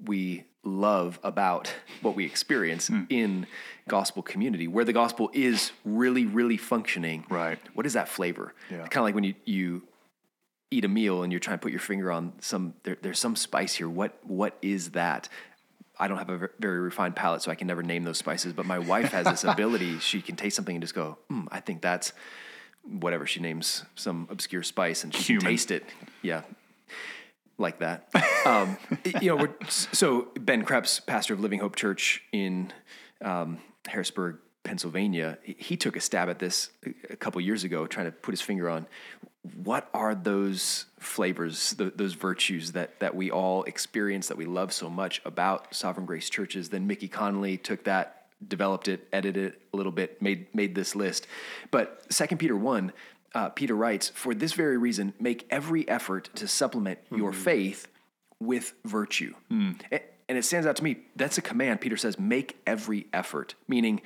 we 0.03 0.43
love 0.63 1.17
about 1.23 1.71
what 2.01 2.13
we 2.15 2.25
experience 2.25 2.89
in 3.09 3.47
gospel 3.87 4.21
community? 4.21 4.67
Where 4.67 4.83
the 4.83 4.91
gospel 4.93 5.29
is 5.33 5.71
really 5.85 6.25
really 6.25 6.57
functioning 6.57 7.23
Right. 7.29 7.57
what 7.73 7.85
is 7.85 7.93
that 7.93 8.09
flavor? 8.09 8.53
Yeah. 8.69 8.79
kind 8.87 8.97
of 8.97 9.03
like 9.03 9.15
when 9.15 9.23
you 9.23 9.35
you 9.45 9.83
eat 10.71 10.85
a 10.85 10.87
meal 10.87 11.23
and 11.23 11.31
you're 11.31 11.39
trying 11.39 11.57
to 11.57 11.61
put 11.61 11.71
your 11.71 11.79
finger 11.79 12.11
on 12.11 12.33
some 12.39 12.73
there, 12.83 12.97
there's 13.01 13.19
some 13.19 13.35
spice 13.35 13.75
here. 13.75 13.89
What 13.89 14.17
what 14.23 14.57
is 14.61 14.91
that? 14.91 15.29
I 15.99 16.07
don't 16.07 16.17
have 16.17 16.29
a 16.29 16.49
very 16.59 16.79
refined 16.79 17.15
palate 17.15 17.41
so 17.41 17.49
i 17.49 17.55
can 17.55 17.65
never 17.65 17.81
name 17.81 18.03
those 18.03 18.19
spices 18.19 18.53
but 18.53 18.67
my 18.67 18.77
wife 18.77 19.11
has 19.11 19.25
this 19.25 19.43
ability. 19.43 19.97
She 19.99 20.21
can 20.21 20.35
taste 20.35 20.55
something 20.55 20.75
and 20.75 20.83
just 20.83 20.93
go 20.93 21.17
mm, 21.31 21.47
i 21.51 21.59
think 21.59 21.81
that's 21.81 22.13
whatever 22.83 23.25
she 23.25 23.39
names 23.39 23.83
some 23.95 24.27
obscure 24.29 24.63
spice 24.63 25.03
and 25.03 25.13
she 25.13 25.23
Cumin. 25.23 25.41
can 25.41 25.49
taste 25.51 25.71
it. 25.71 25.83
Yeah. 26.21 26.43
Like 27.57 27.79
that. 27.79 28.09
Um, 28.45 28.77
you 29.21 29.29
know 29.29 29.35
we're, 29.35 29.55
so 29.67 30.29
ben 30.39 30.63
krebs 30.63 31.01
pastor 31.01 31.33
of 31.33 31.39
living 31.39 31.59
hope 31.59 31.75
church 31.75 32.23
in 32.31 32.71
um, 33.21 33.57
harrisburg 33.87 34.37
pennsylvania 34.67 35.37
he- 35.43 35.77
took 35.77 35.95
a 35.95 35.99
stab 36.01 36.27
at 36.29 36.39
this 36.39 36.69
a- 37.09 37.15
couple 37.15 37.39
years 37.41 37.63
ago 37.63 37.87
trying 37.87 38.05
to 38.05 38.11
put 38.11 38.31
his 38.33 38.41
finger 38.41 38.69
on 38.69 38.85
what 39.63 39.89
are 39.93 40.13
those 40.13 40.85
flavors 40.99 41.73
th- 41.77 41.93
those 41.95 42.13
virtues 42.13 42.73
that 42.73 42.99
that 42.99 43.15
we 43.15 43.31
all 43.31 43.63
experience 43.63 44.27
that 44.27 44.37
we 44.37 44.45
love 44.45 44.73
so 44.73 44.89
much 44.89 45.21
about 45.23 45.73
sovereign 45.73 46.05
grace 46.05 46.29
churches. 46.29 46.67
Then 46.69 46.85
mickey 46.85 47.07
connolly 47.07 47.55
took 47.57 47.85
that 47.85 48.25
developed 48.45 48.87
it 48.89 49.07
edited 49.13 49.45
it 49.53 49.61
a 49.73 49.77
little 49.77 49.93
bit 49.93 50.21
made 50.21 50.53
made 50.53 50.75
this 50.75 50.95
list. 50.95 51.27
But 51.71 51.85
second 52.09 52.39
peter 52.39 52.57
1 52.57 52.91
uh, 53.35 53.49
peter 53.49 53.75
writes 53.83 54.09
for 54.09 54.33
this 54.33 54.51
very 54.63 54.77
reason 54.77 55.13
make 55.19 55.47
every 55.49 55.87
effort 55.87 56.29
to 56.35 56.45
supplement 56.47 56.99
your 57.15 57.31
faith 57.31 57.87
with 58.39 58.73
virtue. 58.83 59.33
A- 59.91 60.01
and 60.29 60.37
it 60.37 60.43
stands 60.43 60.67
out 60.67 60.75
to 60.75 60.83
me 60.83 60.97
that's 61.15 61.37
a 61.37 61.41
command. 61.41 61.79
Peter 61.79 61.95
says 61.95 62.19
make 62.19 62.49
every 62.67 63.07
effort 63.13 63.55
meaning 63.67 64.01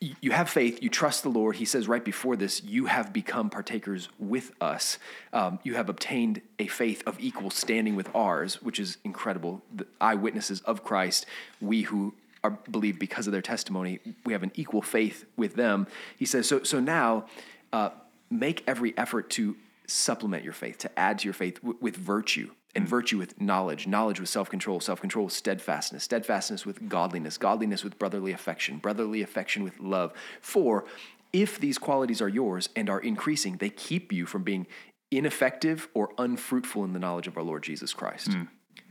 you 0.00 0.30
have 0.30 0.48
faith, 0.48 0.80
you 0.80 0.88
trust 0.88 1.24
the 1.24 1.28
Lord. 1.28 1.56
He 1.56 1.64
says 1.64 1.88
right 1.88 2.04
before 2.04 2.36
this, 2.36 2.62
you 2.62 2.86
have 2.86 3.12
become 3.12 3.50
partakers 3.50 4.08
with 4.18 4.52
us. 4.60 4.98
Um, 5.32 5.58
you 5.64 5.74
have 5.74 5.88
obtained 5.88 6.40
a 6.58 6.68
faith 6.68 7.02
of 7.04 7.18
equal 7.18 7.50
standing 7.50 7.96
with 7.96 8.14
ours, 8.14 8.62
which 8.62 8.78
is 8.78 8.98
incredible. 9.02 9.62
The 9.74 9.86
eyewitnesses 10.00 10.60
of 10.60 10.84
Christ, 10.84 11.26
we 11.60 11.82
who 11.82 12.14
are 12.44 12.50
believe 12.70 13.00
because 13.00 13.26
of 13.26 13.32
their 13.32 13.42
testimony, 13.42 13.98
we 14.24 14.32
have 14.32 14.44
an 14.44 14.52
equal 14.54 14.82
faith 14.82 15.24
with 15.36 15.56
them. 15.56 15.88
He 16.16 16.26
says, 16.26 16.48
so, 16.48 16.62
so 16.62 16.78
now 16.78 17.26
uh, 17.72 17.90
make 18.30 18.62
every 18.68 18.96
effort 18.96 19.30
to 19.30 19.56
supplement 19.88 20.44
your 20.44 20.52
faith, 20.52 20.78
to 20.78 20.98
add 20.98 21.18
to 21.18 21.24
your 21.24 21.34
faith 21.34 21.56
w- 21.56 21.78
with 21.80 21.96
virtue 21.96 22.50
and 22.78 22.88
virtue 22.88 23.18
with 23.18 23.40
knowledge, 23.40 23.88
knowledge 23.88 24.20
with 24.20 24.28
self 24.28 24.48
control, 24.48 24.78
self 24.78 25.00
control 25.00 25.24
with 25.24 25.34
steadfastness, 25.34 26.04
steadfastness 26.04 26.64
with 26.64 26.88
godliness, 26.88 27.36
godliness 27.36 27.82
with 27.82 27.98
brotherly 27.98 28.30
affection, 28.30 28.78
brotherly 28.78 29.20
affection 29.20 29.64
with 29.64 29.80
love. 29.80 30.12
For 30.40 30.84
if 31.32 31.58
these 31.58 31.76
qualities 31.76 32.22
are 32.22 32.28
yours 32.28 32.68
and 32.76 32.88
are 32.88 33.00
increasing, 33.00 33.56
they 33.56 33.68
keep 33.68 34.12
you 34.12 34.26
from 34.26 34.44
being 34.44 34.66
ineffective 35.10 35.88
or 35.92 36.12
unfruitful 36.18 36.84
in 36.84 36.92
the 36.92 37.00
knowledge 37.00 37.26
of 37.26 37.36
our 37.36 37.42
Lord 37.42 37.64
Jesus 37.64 37.92
Christ. 37.92 38.32
Hmm. 38.32 38.42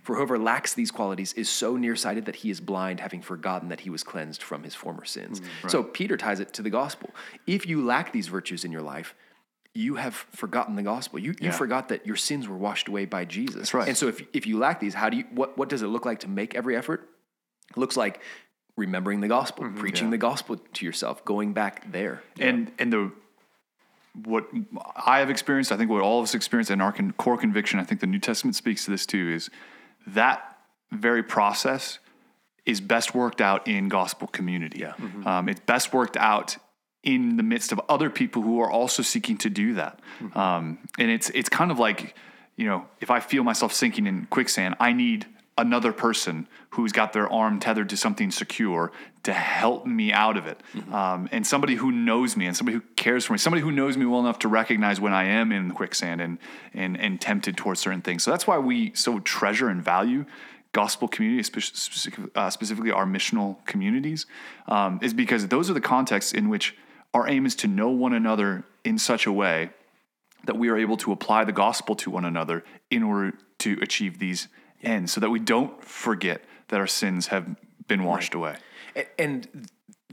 For 0.04 0.16
whoever 0.16 0.38
lacks 0.38 0.74
these 0.74 0.92
qualities 0.92 1.34
is 1.34 1.50
so 1.50 1.78
nearsighted 1.78 2.26
that 2.26 2.38
he 2.38 2.50
is 2.50 2.60
blind, 2.60 3.00
having 3.00 3.22
forgotten 3.22 3.70
that 3.70 3.82
he 3.82 3.90
was 3.90 4.04
cleansed 4.04 4.44
from 4.44 4.64
his 4.64 4.76
former 4.76 5.06
sins. 5.06 5.40
Hmm, 5.40 5.68
so 5.70 5.84
Peter 5.84 6.18
ties 6.18 6.42
it 6.42 6.54
to 6.54 6.62
the 6.62 6.70
gospel. 6.70 7.10
If 7.46 7.66
you 7.66 7.86
lack 7.86 8.12
these 8.12 8.28
virtues 8.28 8.66
in 8.66 8.72
your 8.72 8.82
life, 8.82 9.16
you 9.78 9.96
have 9.96 10.16
forgotten 10.16 10.76
the 10.76 10.82
gospel. 10.84 11.20
You, 11.20 11.32
you 11.40 11.50
Yeah. 11.50 11.52
forgot 11.52 11.90
that 11.90 12.06
your 12.08 12.16
sins 12.16 12.48
were 12.48 12.58
washed 12.58 12.88
away 12.88 13.06
by 13.06 13.26
Jesus. 13.26 13.56
That's 13.56 13.74
right. 13.74 13.88
And 13.88 13.96
so 13.96 14.08
if, 14.08 14.22
if 14.34 14.48
you 14.48 14.58
lack 14.58 14.80
these, 14.80 14.96
how 14.96 15.10
do 15.10 15.18
you 15.18 15.26
what, 15.32 15.58
what 15.58 15.70
does 15.70 15.82
it 15.84 15.88
look 15.88 16.06
like 16.06 16.20
to 16.22 16.28
make 16.28 16.56
every 16.56 16.76
effort? 16.76 17.08
It 17.72 17.78
looks 17.78 17.96
like 17.96 18.22
remembering 18.76 19.22
the 19.22 19.28
gospel, 19.28 19.66
Mm-hmm. 19.66 19.80
preaching 19.80 20.10
the 20.10 20.18
gospel 20.18 20.58
to 20.58 20.86
yourself, 20.86 21.24
going 21.26 21.54
back 21.54 21.92
there. 21.92 22.24
And 22.40 22.72
and 22.80 22.92
the 22.92 23.12
what 24.26 24.48
I 24.96 25.20
have 25.20 25.30
experienced, 25.30 25.72
I 25.72 25.78
think 25.78 25.92
what 25.92 26.02
all 26.02 26.20
of 26.20 26.24
us 26.24 26.34
experience, 26.34 26.72
and 26.72 26.82
our 26.82 26.92
con- 26.92 27.14
core 27.14 27.38
conviction, 27.38 27.80
I 27.80 27.84
think 27.84 28.02
the 28.02 28.08
New 28.08 28.20
Testament 28.20 28.56
speaks 28.56 28.86
to 28.86 28.92
this 28.92 29.06
too, 29.06 29.30
is 29.32 29.50
that 30.08 30.58
very 30.92 31.22
process 31.22 32.00
is 32.66 32.82
best 32.82 33.14
worked 33.14 33.42
out 33.42 33.68
in 33.68 33.90
gospel 33.90 34.28
community. 34.28 34.80
Yeah. 34.80 34.94
Um, 35.26 35.48
it's 35.50 35.60
best 35.62 35.94
worked 35.94 36.18
out 36.18 36.58
in 37.08 37.38
the 37.38 37.44
midst 37.44 37.72
of 37.72 37.80
other 37.88 38.10
people 38.10 38.42
who 38.42 38.60
are 38.60 38.70
also 38.70 39.02
seeking 39.02 39.38
to 39.38 39.50
do 39.50 39.76
that. 39.76 39.98
Um, 40.36 40.78
and 41.00 41.10
it's 41.10 41.30
it's 41.30 41.48
kind 41.48 41.72
of 41.72 41.80
like, 41.80 42.16
you 42.58 42.66
know, 42.66 42.86
if 43.00 43.10
I 43.10 43.22
feel 43.22 43.44
myself 43.44 43.72
sinking 43.72 44.08
in 44.08 44.26
quicksand, 44.26 44.76
I 44.80 44.92
need 44.92 45.26
another 45.58 45.94
person 45.94 46.48
who's 46.72 46.92
got 46.92 47.14
their 47.14 47.32
arm 47.32 47.60
tethered 47.60 47.90
to 47.90 47.98
something 47.98 48.30
secure 48.30 48.92
to 49.24 49.32
help 49.32 49.86
me 49.86 50.12
out 50.12 50.38
of 50.38 50.48
it. 50.48 50.62
Um, 50.94 51.30
and 51.32 51.48
somebody 51.48 51.76
who 51.76 51.92
knows 51.92 52.36
me 52.36 52.46
and 52.46 52.56
somebody 52.56 52.76
who 52.78 52.84
cares 52.96 53.26
for 53.26 53.34
me, 53.34 53.40
somebody 53.40 53.62
who 53.62 53.72
knows 53.72 53.98
me 53.98 54.06
well 54.06 54.20
enough 54.20 54.40
to 54.40 54.50
recognize 54.50 55.00
when 55.00 55.14
I 55.14 55.24
am 55.24 55.52
in 55.52 55.72
quicksand 55.72 56.22
and, 56.22 56.38
and, 56.74 57.00
and 57.00 57.20
tempted 57.20 57.58
towards 57.58 57.80
certain 57.80 58.02
things. 58.02 58.24
So 58.24 58.32
that's 58.32 58.46
why 58.46 58.60
we 58.60 58.94
so 58.94 59.20
treasure 59.20 59.70
and 59.70 59.82
value 59.82 60.26
gospel 60.74 61.08
community, 61.08 61.50
uh, 62.36 62.50
specifically 62.50 62.92
our 62.92 63.06
missional 63.06 63.66
communities, 63.66 64.28
um, 64.68 65.00
is 65.02 65.14
because 65.14 65.48
those 65.48 65.72
are 65.72 65.74
the 65.74 65.82
contexts 65.82 66.34
in 66.34 66.50
which 66.50 66.76
our 67.18 67.28
aim 67.28 67.46
is 67.46 67.56
to 67.56 67.68
know 67.68 67.90
one 67.90 68.14
another 68.14 68.64
in 68.84 68.98
such 68.98 69.26
a 69.26 69.32
way 69.32 69.70
that 70.46 70.56
we 70.58 70.70
are 70.70 70.78
able 70.78 70.98
to 70.98 71.12
apply 71.12 71.44
the 71.44 71.52
gospel 71.52 71.96
to 71.96 72.10
one 72.12 72.26
another 72.26 72.64
in 72.92 73.02
order 73.04 73.34
to 73.60 73.78
achieve 73.82 74.20
these 74.20 74.48
ends 74.84 75.12
so 75.12 75.20
that 75.20 75.30
we 75.32 75.40
don't 75.40 75.84
forget 75.84 76.42
that 76.70 76.80
our 76.80 76.88
sins 76.88 77.28
have 77.28 77.46
been 77.88 78.04
washed 78.04 78.34
away. 78.36 78.56
A- 78.96 79.08
And 79.22 79.48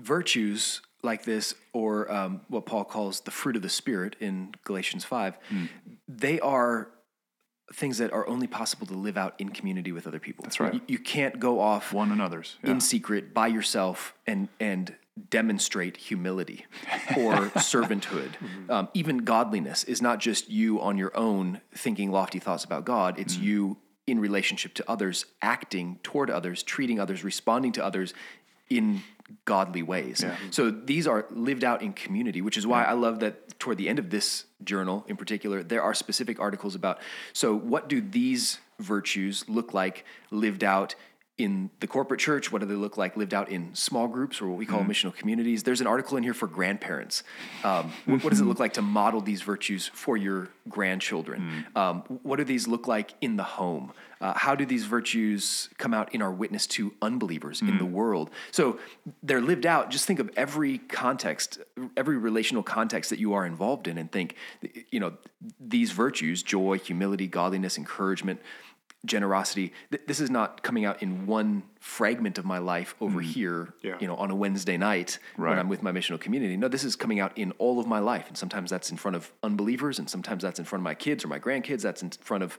virtues 0.01 0.81
like 1.03 1.25
this, 1.25 1.55
or 1.73 2.11
um, 2.11 2.41
what 2.49 2.65
Paul 2.65 2.85
calls 2.85 3.21
the 3.21 3.31
fruit 3.31 3.57
of 3.57 3.63
the 3.63 3.69
Spirit 3.69 4.17
in 4.21 4.55
Galatians 4.65 5.05
5, 5.05 5.37
Hmm. 5.51 5.65
they 6.09 6.41
are 6.41 6.89
things 7.75 7.99
that 7.99 8.13
are 8.13 8.27
only 8.29 8.47
possible 8.47 8.87
to 8.87 8.95
live 8.95 9.17
out 9.17 9.35
in 9.39 9.49
community 9.51 9.93
with 9.93 10.07
other 10.07 10.19
people. 10.19 10.43
That's 10.45 10.61
right. 10.61 10.75
You, 10.75 10.81
you 10.87 10.99
can't 10.99 11.39
go 11.41 11.61
off 11.61 11.93
One 11.93 12.11
another's. 12.13 12.57
Yeah. 12.63 12.71
in 12.73 12.81
secret 12.81 13.35
by 13.35 13.49
yourself 13.49 14.15
and 14.27 14.49
and 14.61 14.95
demonstrate 15.31 15.97
humility 15.97 16.67
or 17.17 17.51
servanthood. 17.57 18.31
Um, 18.69 18.89
even 18.95 19.19
godliness 19.19 19.85
is 19.85 20.03
not 20.03 20.19
just 20.19 20.51
you 20.51 20.81
on 20.81 20.99
your 20.99 21.17
own 21.17 21.61
thinking 21.75 22.11
lofty 22.11 22.39
thoughts 22.39 22.65
about 22.65 22.85
God. 22.85 23.19
It's 23.19 23.37
you 23.37 23.77
in 24.07 24.21
relationship 24.21 24.75
to 24.75 24.91
others, 24.91 25.25
acting 25.41 25.99
toward 26.03 26.31
others, 26.31 26.63
treating 26.63 27.01
others, 27.01 27.25
responding 27.25 27.73
to 27.73 27.85
others 27.85 28.13
in 28.69 29.03
godly 29.45 29.83
ways. 29.83 30.23
So 30.51 30.71
these 30.71 31.07
are 31.07 31.27
lived 31.31 31.65
out 31.65 31.81
in 31.83 31.93
community, 31.93 32.43
which 32.43 32.57
is 32.57 32.67
why 32.67 32.85
I 32.85 32.93
love 32.93 33.21
that 33.21 33.59
toward 33.59 33.79
the 33.79 33.89
end 33.89 33.99
of 33.99 34.11
this 34.11 34.45
journal 34.63 35.05
in 35.09 35.17
particular, 35.17 35.63
there 35.63 35.83
are 35.83 35.95
specific 35.95 36.39
articles 36.41 36.75
about 36.75 36.99
so 37.33 37.55
what 37.57 37.89
do 37.89 38.01
these 38.01 38.59
virtues 38.79 39.49
look 39.49 39.73
like 39.73 40.05
lived 40.31 40.65
out 40.65 40.95
in 41.37 41.71
the 41.81 41.87
corporate 41.87 42.21
church? 42.21 42.53
What 42.53 42.61
do 42.61 42.67
they 42.67 42.75
look 42.75 42.97
like 42.97 43.17
lived 43.17 43.35
out 43.35 43.49
in 43.49 43.75
small 43.75 44.07
groups 44.07 44.41
or 44.41 44.47
what 44.49 44.57
we 44.59 44.67
call 44.67 44.81
Mm-hmm. 44.81 44.91
missional 44.91 45.15
communities? 45.15 45.63
There's 45.65 45.81
an 45.81 45.87
article 45.87 46.17
in 46.17 46.23
here 46.23 46.35
for 46.35 46.47
grandparents. 46.47 47.25
Um, 47.65 47.93
what, 48.07 48.23
what 48.23 48.31
does 48.31 48.41
it 48.41 48.45
look 48.45 48.61
like 48.61 48.75
to 48.75 48.83
model 48.83 49.21
these 49.21 49.43
virtues 49.43 49.89
for 49.93 50.17
your 50.17 50.49
grandchildren? 50.69 51.65
Mm. 51.75 51.81
Um, 51.81 52.01
what 52.23 52.37
do 52.37 52.45
these 52.45 52.69
look 52.69 52.87
like 52.87 53.15
in 53.21 53.37
the 53.37 53.43
home? 53.43 53.93
Uh, 54.21 54.33
how 54.35 54.55
do 54.55 54.65
these 54.65 54.85
virtues 54.87 55.69
come 55.77 55.93
out 55.93 56.15
in 56.15 56.23
our 56.23 56.31
witness 56.31 56.67
to 56.69 56.95
unbelievers 57.03 57.61
in 57.61 57.69
Mm. 57.73 57.79
the 57.79 57.85
world? 57.85 58.31
So 58.53 58.79
they're 59.23 59.41
lived 59.41 59.67
out. 59.67 59.91
Just 59.91 60.07
think 60.07 60.21
of 60.21 60.31
every 60.37 60.79
context, 60.79 61.59
every 61.97 62.17
relational 62.17 62.63
context 62.63 63.11
that 63.11 63.19
you 63.19 63.35
are 63.35 63.45
involved 63.45 63.89
in, 63.89 63.99
and 63.99 64.11
think, 64.11 64.37
you 64.91 65.01
know, 65.01 65.15
these 65.61 65.91
virtues 65.91 66.43
joy, 66.45 66.79
humility, 66.79 67.27
godliness, 67.27 67.77
encouragement, 67.77 68.41
generosity. 69.05 69.73
Th- 69.91 70.03
this 70.07 70.21
is 70.21 70.31
not 70.31 70.63
coming 70.63 70.85
out 70.85 71.03
in 71.03 71.27
one 71.27 71.63
fragment 71.81 72.39
of 72.39 72.45
my 72.45 72.59
life 72.59 72.95
over 73.01 73.21
mm-hmm. 73.21 73.31
here, 73.31 73.75
Yeah. 73.83 73.97
you 74.01 74.07
know, 74.07 74.17
on 74.17 74.31
a 74.31 74.35
Wednesday 74.35 74.77
night 74.77 75.19
Right. 75.37 75.51
when 75.51 75.59
I'm 75.59 75.69
with 75.69 75.83
my 75.83 75.93
missional 75.93 76.21
community. 76.21 76.57
No, 76.57 76.69
this 76.69 76.85
is 76.85 76.97
coming 76.97 77.21
out 77.21 77.37
in 77.37 77.53
all 77.59 77.79
of 77.79 77.87
my 77.87 77.99
life. 77.99 78.27
And 78.29 78.37
sometimes 78.37 78.71
that's 78.71 78.91
in 78.91 78.97
front 78.97 79.17
of 79.17 79.31
unbelievers, 79.43 79.99
and 79.99 80.09
sometimes 80.09 80.43
that's 80.43 80.59
in 80.59 80.65
front 80.65 80.81
of 80.81 80.85
my 80.85 80.95
kids 80.95 81.25
or 81.25 81.29
my 81.29 81.39
grandkids. 81.39 81.83
That's 81.83 82.03
in 82.03 82.11
front 82.11 82.43
of, 82.43 82.59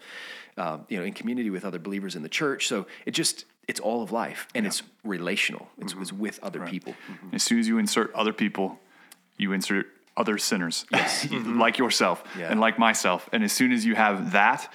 uh, 0.57 0.77
you 0.89 0.97
know, 0.97 1.03
in 1.03 1.13
community 1.13 1.49
with 1.49 1.65
other 1.65 1.79
believers 1.79 2.15
in 2.15 2.23
the 2.23 2.29
church. 2.29 2.67
So 2.67 2.85
it 3.05 3.11
just, 3.11 3.45
it's 3.67 3.79
all 3.79 4.03
of 4.03 4.11
life 4.11 4.47
and 4.53 4.67
it's 4.67 4.83
relational. 5.03 5.67
It's, 5.79 5.93
mm-hmm. 5.93 6.01
it's 6.03 6.13
with 6.13 6.39
other 6.43 6.65
people. 6.65 6.93
Mm-hmm. 7.11 7.35
As 7.35 7.43
soon 7.43 7.59
as 7.59 7.67
you 7.67 7.77
insert 7.79 8.13
other 8.13 8.33
people, 8.33 8.79
you 9.37 9.53
insert 9.53 9.87
other 10.17 10.37
sinners, 10.37 10.85
like 11.31 11.77
yourself 11.77 12.23
Yeah. 12.37 12.51
and 12.51 12.59
like 12.59 12.79
myself. 12.79 13.29
And 13.33 13.43
as 13.43 13.51
soon 13.51 13.71
as 13.71 13.85
you 13.85 13.95
have 13.95 14.31
that, 14.31 14.71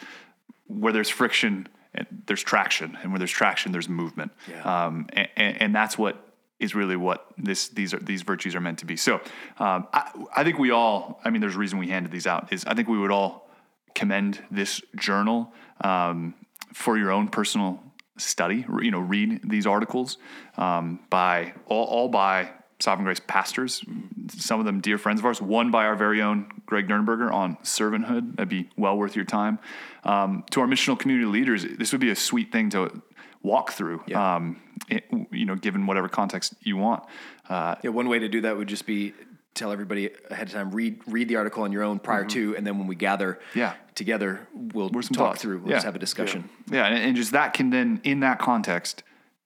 where 0.70 0.92
there's 0.92 1.08
friction, 1.08 1.68
and 1.94 2.06
there's 2.26 2.42
traction, 2.42 2.96
and 3.02 3.12
where 3.12 3.18
there's 3.18 3.30
traction, 3.30 3.72
there's 3.72 3.88
movement. 3.88 4.32
Yeah. 4.48 4.86
Um, 4.86 5.08
and, 5.12 5.28
and 5.36 5.74
that's 5.74 5.98
what 5.98 6.26
is 6.58 6.74
really 6.74 6.96
what 6.96 7.26
this 7.38 7.68
these 7.68 7.94
are 7.94 7.98
these 7.98 8.22
virtues 8.22 8.54
are 8.54 8.60
meant 8.60 8.78
to 8.78 8.86
be. 8.86 8.96
So 8.96 9.16
um, 9.58 9.88
I, 9.92 10.10
I 10.36 10.44
think 10.44 10.58
we 10.58 10.70
all. 10.70 11.20
I 11.24 11.30
mean, 11.30 11.40
there's 11.40 11.56
a 11.56 11.58
reason 11.58 11.78
we 11.78 11.88
handed 11.88 12.12
these 12.12 12.26
out. 12.26 12.52
Is 12.52 12.64
I 12.64 12.74
think 12.74 12.88
we 12.88 12.98
would 12.98 13.10
all 13.10 13.48
commend 13.94 14.42
this 14.50 14.80
journal 14.96 15.52
um, 15.80 16.34
for 16.72 16.96
your 16.98 17.10
own 17.10 17.28
personal 17.28 17.82
study. 18.18 18.64
You 18.82 18.90
know, 18.90 19.00
read 19.00 19.40
these 19.48 19.66
articles 19.66 20.18
um, 20.56 21.00
by 21.08 21.54
all, 21.66 21.84
all 21.84 22.08
by 22.08 22.50
Sovereign 22.78 23.04
Grace 23.04 23.20
pastors. 23.26 23.82
Some 24.30 24.60
of 24.60 24.66
them 24.66 24.80
dear 24.80 24.98
friends 24.98 25.20
of 25.20 25.26
ours. 25.26 25.40
One 25.42 25.70
by 25.70 25.84
our 25.86 25.96
very 25.96 26.22
own 26.22 26.50
Greg 26.66 26.88
Nernberger 26.88 27.32
on 27.32 27.56
servanthood. 27.56 28.36
That'd 28.36 28.48
be 28.48 28.68
well 28.76 28.96
worth 28.96 29.16
your 29.16 29.24
time. 29.24 29.58
Um, 30.04 30.44
to 30.50 30.60
our 30.60 30.66
missional 30.66 30.98
community 30.98 31.26
leaders, 31.26 31.64
this 31.78 31.92
would 31.92 32.00
be 32.00 32.10
a 32.10 32.16
sweet 32.16 32.52
thing 32.52 32.70
to 32.70 33.02
walk 33.42 33.72
through. 33.72 34.02
Yeah. 34.06 34.36
Um, 34.36 34.60
it- 34.88 35.06
you 35.30 35.46
know, 35.46 35.54
given 35.56 35.86
whatever 35.86 36.08
context 36.08 36.54
you 36.60 36.76
want. 36.76 37.04
Uh, 37.48 37.74
Yeah, 37.82 37.90
one 37.90 38.08
way 38.08 38.18
to 38.18 38.28
do 38.28 38.42
that 38.42 38.56
would 38.56 38.68
just 38.68 38.86
be 38.86 39.14
tell 39.54 39.72
everybody 39.72 40.10
ahead 40.30 40.46
of 40.46 40.52
time, 40.54 40.70
read 40.70 41.00
read 41.06 41.28
the 41.28 41.36
article 41.36 41.64
on 41.64 41.72
your 41.72 41.82
own 41.82 41.98
prior 41.98 42.24
to, 42.24 42.54
and 42.56 42.64
then 42.66 42.78
when 42.78 42.86
we 42.86 42.94
gather 42.94 43.40
Yeah. 43.54 43.74
together, 43.96 44.46
we'll 44.54 44.88
talk 44.90 45.04
thoughts? 45.12 45.42
through. 45.42 45.58
We'll 45.58 45.70
Yeah. 45.70 45.76
just 45.76 45.86
have 45.86 45.96
a 45.96 45.98
discussion. 45.98 46.48
Yeah, 46.70 46.86
and, 46.86 46.96
and 46.96 47.16
just 47.16 47.32
that 47.32 47.52
can 47.52 47.70
then, 47.70 48.00
in 48.04 48.20
that 48.20 48.38
context, 48.38 49.02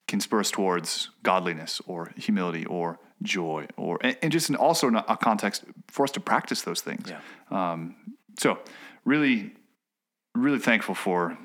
can 0.06 0.20
spur 0.20 0.40
us 0.40 0.50
towards 0.50 1.08
godliness 1.22 1.80
or 1.86 2.10
humility 2.16 2.66
or 2.66 2.98
joy, 3.24 3.66
or 3.76 3.98
and, 4.02 4.30
just 4.30 4.48
in 4.50 4.56
also 4.56 4.88
in 4.88 4.96
a, 4.96 5.16
context 5.16 5.64
for 5.88 6.04
us 6.04 6.10
to 6.12 6.20
practice 6.20 6.62
those 6.62 6.80
things. 6.80 7.10
Yeah. 7.10 7.20
Um, 7.50 7.96
so, 8.38 8.58
really, 9.04 9.52
really 10.34 10.58
thankful 10.58 10.94
for 10.94 11.36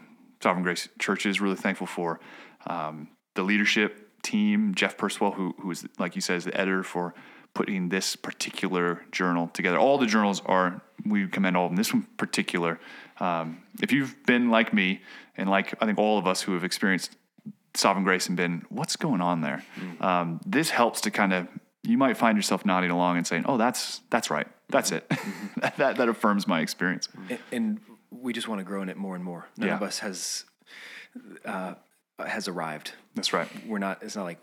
Sovereign 0.42 0.64
Grace 0.64 0.90
churches. 1.00 1.42
Really 1.42 1.56
thankful 1.56 1.88
for 1.88 2.20
um, 2.68 3.08
the 3.36 3.44
leadership 3.44 4.22
team, 4.22 4.76
Jeff 4.76 4.98
Purswell, 4.98 5.34
who 5.34 5.56
who 5.60 5.72
is 5.72 5.88
like 5.98 6.16
you 6.16 6.22
said 6.22 6.38
is 6.38 6.46
the 6.46 6.60
editor 6.60 6.84
for 6.84 7.14
putting 7.54 7.90
this 7.90 8.16
particular 8.16 9.04
journal 9.12 9.48
together. 9.48 9.78
All 9.78 9.98
the 9.98 10.06
journals 10.06 10.42
are 10.46 10.82
we 11.06 11.28
commend 11.28 11.58
all 11.58 11.66
of 11.66 11.72
them. 11.72 11.78
This 11.78 11.94
one 11.94 12.08
particular, 12.18 12.80
um, 13.20 13.64
if 13.82 13.92
you've 13.92 14.16
been 14.26 14.50
like 14.50 14.74
me 14.74 15.02
and 15.38 15.50
like 15.50 15.74
I 15.82 15.86
think 15.86 15.98
all 15.98 16.18
of 16.18 16.28
us 16.28 16.42
who 16.42 16.54
have 16.54 16.64
experienced 16.64 17.16
Sovereign 17.74 18.04
Grace 18.04 18.28
and 18.28 18.38
been 18.38 18.66
what's 18.70 18.96
going 18.96 19.22
on 19.22 19.42
there, 19.42 19.64
um, 20.02 20.40
this 20.46 20.70
helps 20.70 21.02
to 21.02 21.12
kind 21.12 21.34
of 21.34 21.48
you 21.90 21.98
might 21.98 22.18
find 22.18 22.38
yourself 22.38 22.66
nodding 22.66 22.92
along 22.92 23.18
and 23.18 23.26
saying, 23.28 23.44
"Oh, 23.48 23.58
that's 23.58 24.02
that's 24.10 24.30
right, 24.30 24.48
that's 24.70 24.92
it." 24.92 25.10
that 25.78 25.98
that 25.98 26.10
affirms 26.10 26.48
my 26.48 26.62
experience. 26.62 27.08
And, 27.30 27.40
and 27.52 27.80
we 28.12 28.34
just 28.34 28.48
want 28.48 28.60
to 28.60 28.66
grow 28.66 28.82
in 28.82 28.90
it 28.90 28.98
more 28.98 29.16
and 29.16 29.24
more. 29.24 29.48
None 29.58 29.70
Yeah. 29.70 29.76
of 29.76 29.84
us 29.84 30.00
has 30.00 30.46
uh, 31.46 31.76
has 32.26 32.48
arrived. 32.48 32.92
That's 33.16 33.34
right. 33.34 33.48
We're 33.68 33.80
not. 33.80 34.04
It's 34.04 34.16
not 34.16 34.24
like 34.24 34.40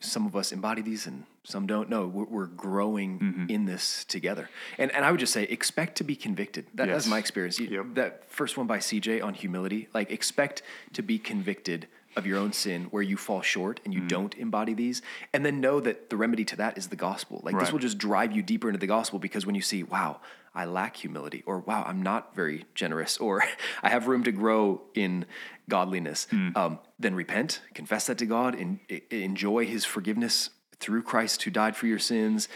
some 0.00 0.26
of 0.26 0.36
us 0.36 0.52
embody 0.52 0.82
these 0.82 1.06
and 1.06 1.24
some 1.44 1.66
don't. 1.66 1.88
No, 1.88 2.06
we're, 2.06 2.24
we're 2.24 2.46
growing 2.46 3.18
Mm-hmm. 3.18 3.50
in 3.50 3.64
this 3.66 4.04
together. 4.04 4.48
And 4.78 4.90
and 4.92 5.04
I 5.04 5.10
would 5.10 5.20
just 5.20 5.32
say, 5.32 5.44
expect 5.44 5.96
to 5.98 6.04
be 6.04 6.16
convicted. 6.16 6.66
That, 6.74 6.88
That's 6.88 7.06
my 7.06 7.18
experience. 7.18 7.58
You- 7.58 7.68
Yep. 7.68 7.86
That 7.94 8.30
first 8.30 8.56
one 8.56 8.66
by 8.66 8.78
CJ 8.78 9.22
on 9.24 9.34
humility, 9.34 9.88
like 9.94 10.10
expect 10.10 10.62
to 10.94 11.02
be 11.02 11.18
convicted 11.18 11.88
of 12.16 12.26
your 12.26 12.38
own 12.38 12.52
sin 12.52 12.84
where 12.90 13.02
you 13.02 13.16
fall 13.16 13.42
short 13.42 13.80
and 13.84 13.92
you 13.94 14.00
Mm. 14.02 14.08
don't 14.08 14.34
embody 14.34 14.74
these 14.74 15.02
and 15.32 15.44
then 15.44 15.60
know 15.60 15.80
that 15.80 16.10
the 16.10 16.16
remedy 16.16 16.44
to 16.46 16.56
that 16.56 16.76
is 16.78 16.88
the 16.88 16.96
gospel. 16.96 17.40
Like 17.44 17.58
this 17.58 17.72
will 17.72 17.78
just 17.78 17.98
drive 17.98 18.32
you 18.32 18.42
deeper 18.42 18.68
into 18.68 18.78
the 18.78 18.86
gospel 18.86 19.18
because 19.18 19.44
when 19.46 19.54
you 19.54 19.62
see 19.62 19.82
wow 19.82 20.20
i 20.54 20.64
lack 20.64 20.96
humility 20.96 21.42
or 21.46 21.58
wow 21.60 21.84
i'm 21.86 22.02
not 22.02 22.34
very 22.34 22.64
generous 22.74 23.18
or 23.26 23.44
i 23.82 23.90
have 23.90 24.06
room 24.08 24.22
to 24.24 24.32
grow 24.32 24.80
in 24.94 25.26
godliness 25.68 26.26
um, 26.54 26.78
then 26.98 27.14
repent 27.14 27.60
confess 27.74 28.06
that 28.06 28.16
to 28.18 28.24
god 28.26 28.54
and 28.54 28.80
enjoy 29.10 29.66
his 29.66 29.84
forgiveness 29.84 30.50
through 30.78 31.02
Christ 31.02 31.42
who 31.42 31.50
died 31.50 31.76
for 31.76 31.86
your 31.86 31.98
sins, 31.98 32.48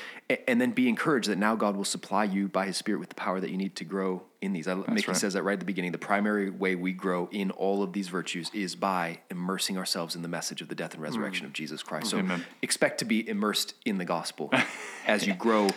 and 0.47 0.61
then 0.61 0.73
be 0.73 0.89
encouraged 0.89 1.29
that 1.29 1.39
now 1.39 1.57
God 1.57 1.77
will 1.77 1.85
supply 1.85 2.25
you 2.25 2.49
by 2.49 2.67
His 2.67 2.77
Spirit 2.77 2.99
with 2.99 3.09
the 3.09 3.15
power 3.15 3.41
that 3.41 3.51
you 3.51 3.57
need 3.57 3.77
to 3.77 3.85
grow 3.85 4.23
in 4.41 4.53
these. 4.53 4.69
I, 4.69 4.75
Mickey 4.75 5.09
right. 5.09 5.17
says 5.17 5.35
that 5.35 5.43
right 5.43 5.55
at 5.55 5.61
the 5.61 5.67
beginning. 5.67 5.93
The 5.93 5.99
primary 5.99 6.51
way 6.51 6.75
we 6.75 6.93
grow 6.93 7.29
in 7.33 7.51
all 7.51 7.83
of 7.83 7.93
these 7.93 8.09
virtues 8.09 8.51
is 8.53 8.75
by 8.77 9.21
immersing 9.31 9.79
ourselves 9.79 10.15
in 10.15 10.23
the 10.23 10.29
message 10.29 10.61
of 10.61 10.69
the 10.69 10.75
death 10.75 10.95
and 10.95 11.03
resurrection 11.03 11.45
mm. 11.45 11.49
of 11.49 11.53
Jesus 11.55 11.83
Christ. 11.83 12.11
So 12.11 12.19
Amen. 12.19 12.45
expect 12.63 12.99
to 12.99 13.05
be 13.05 13.27
immersed 13.29 13.75
in 13.85 13.99
the 13.99 14.05
gospel 14.05 14.53
as 15.07 15.27
you 15.27 15.35
grow 15.35 15.69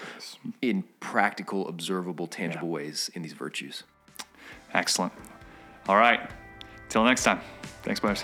in 0.61 0.83
practical, 0.99 1.67
observable, 1.67 2.27
tangible 2.27 2.69
ways 2.69 3.09
in 3.13 3.21
these 3.21 3.33
virtues. 3.33 3.83
Excellent. 4.73 5.13
All 5.87 5.97
right. 5.97 6.29
Till 6.89 7.03
next 7.03 7.23
time. 7.23 7.41
Thanks, 7.83 7.99
boys. 7.99 8.23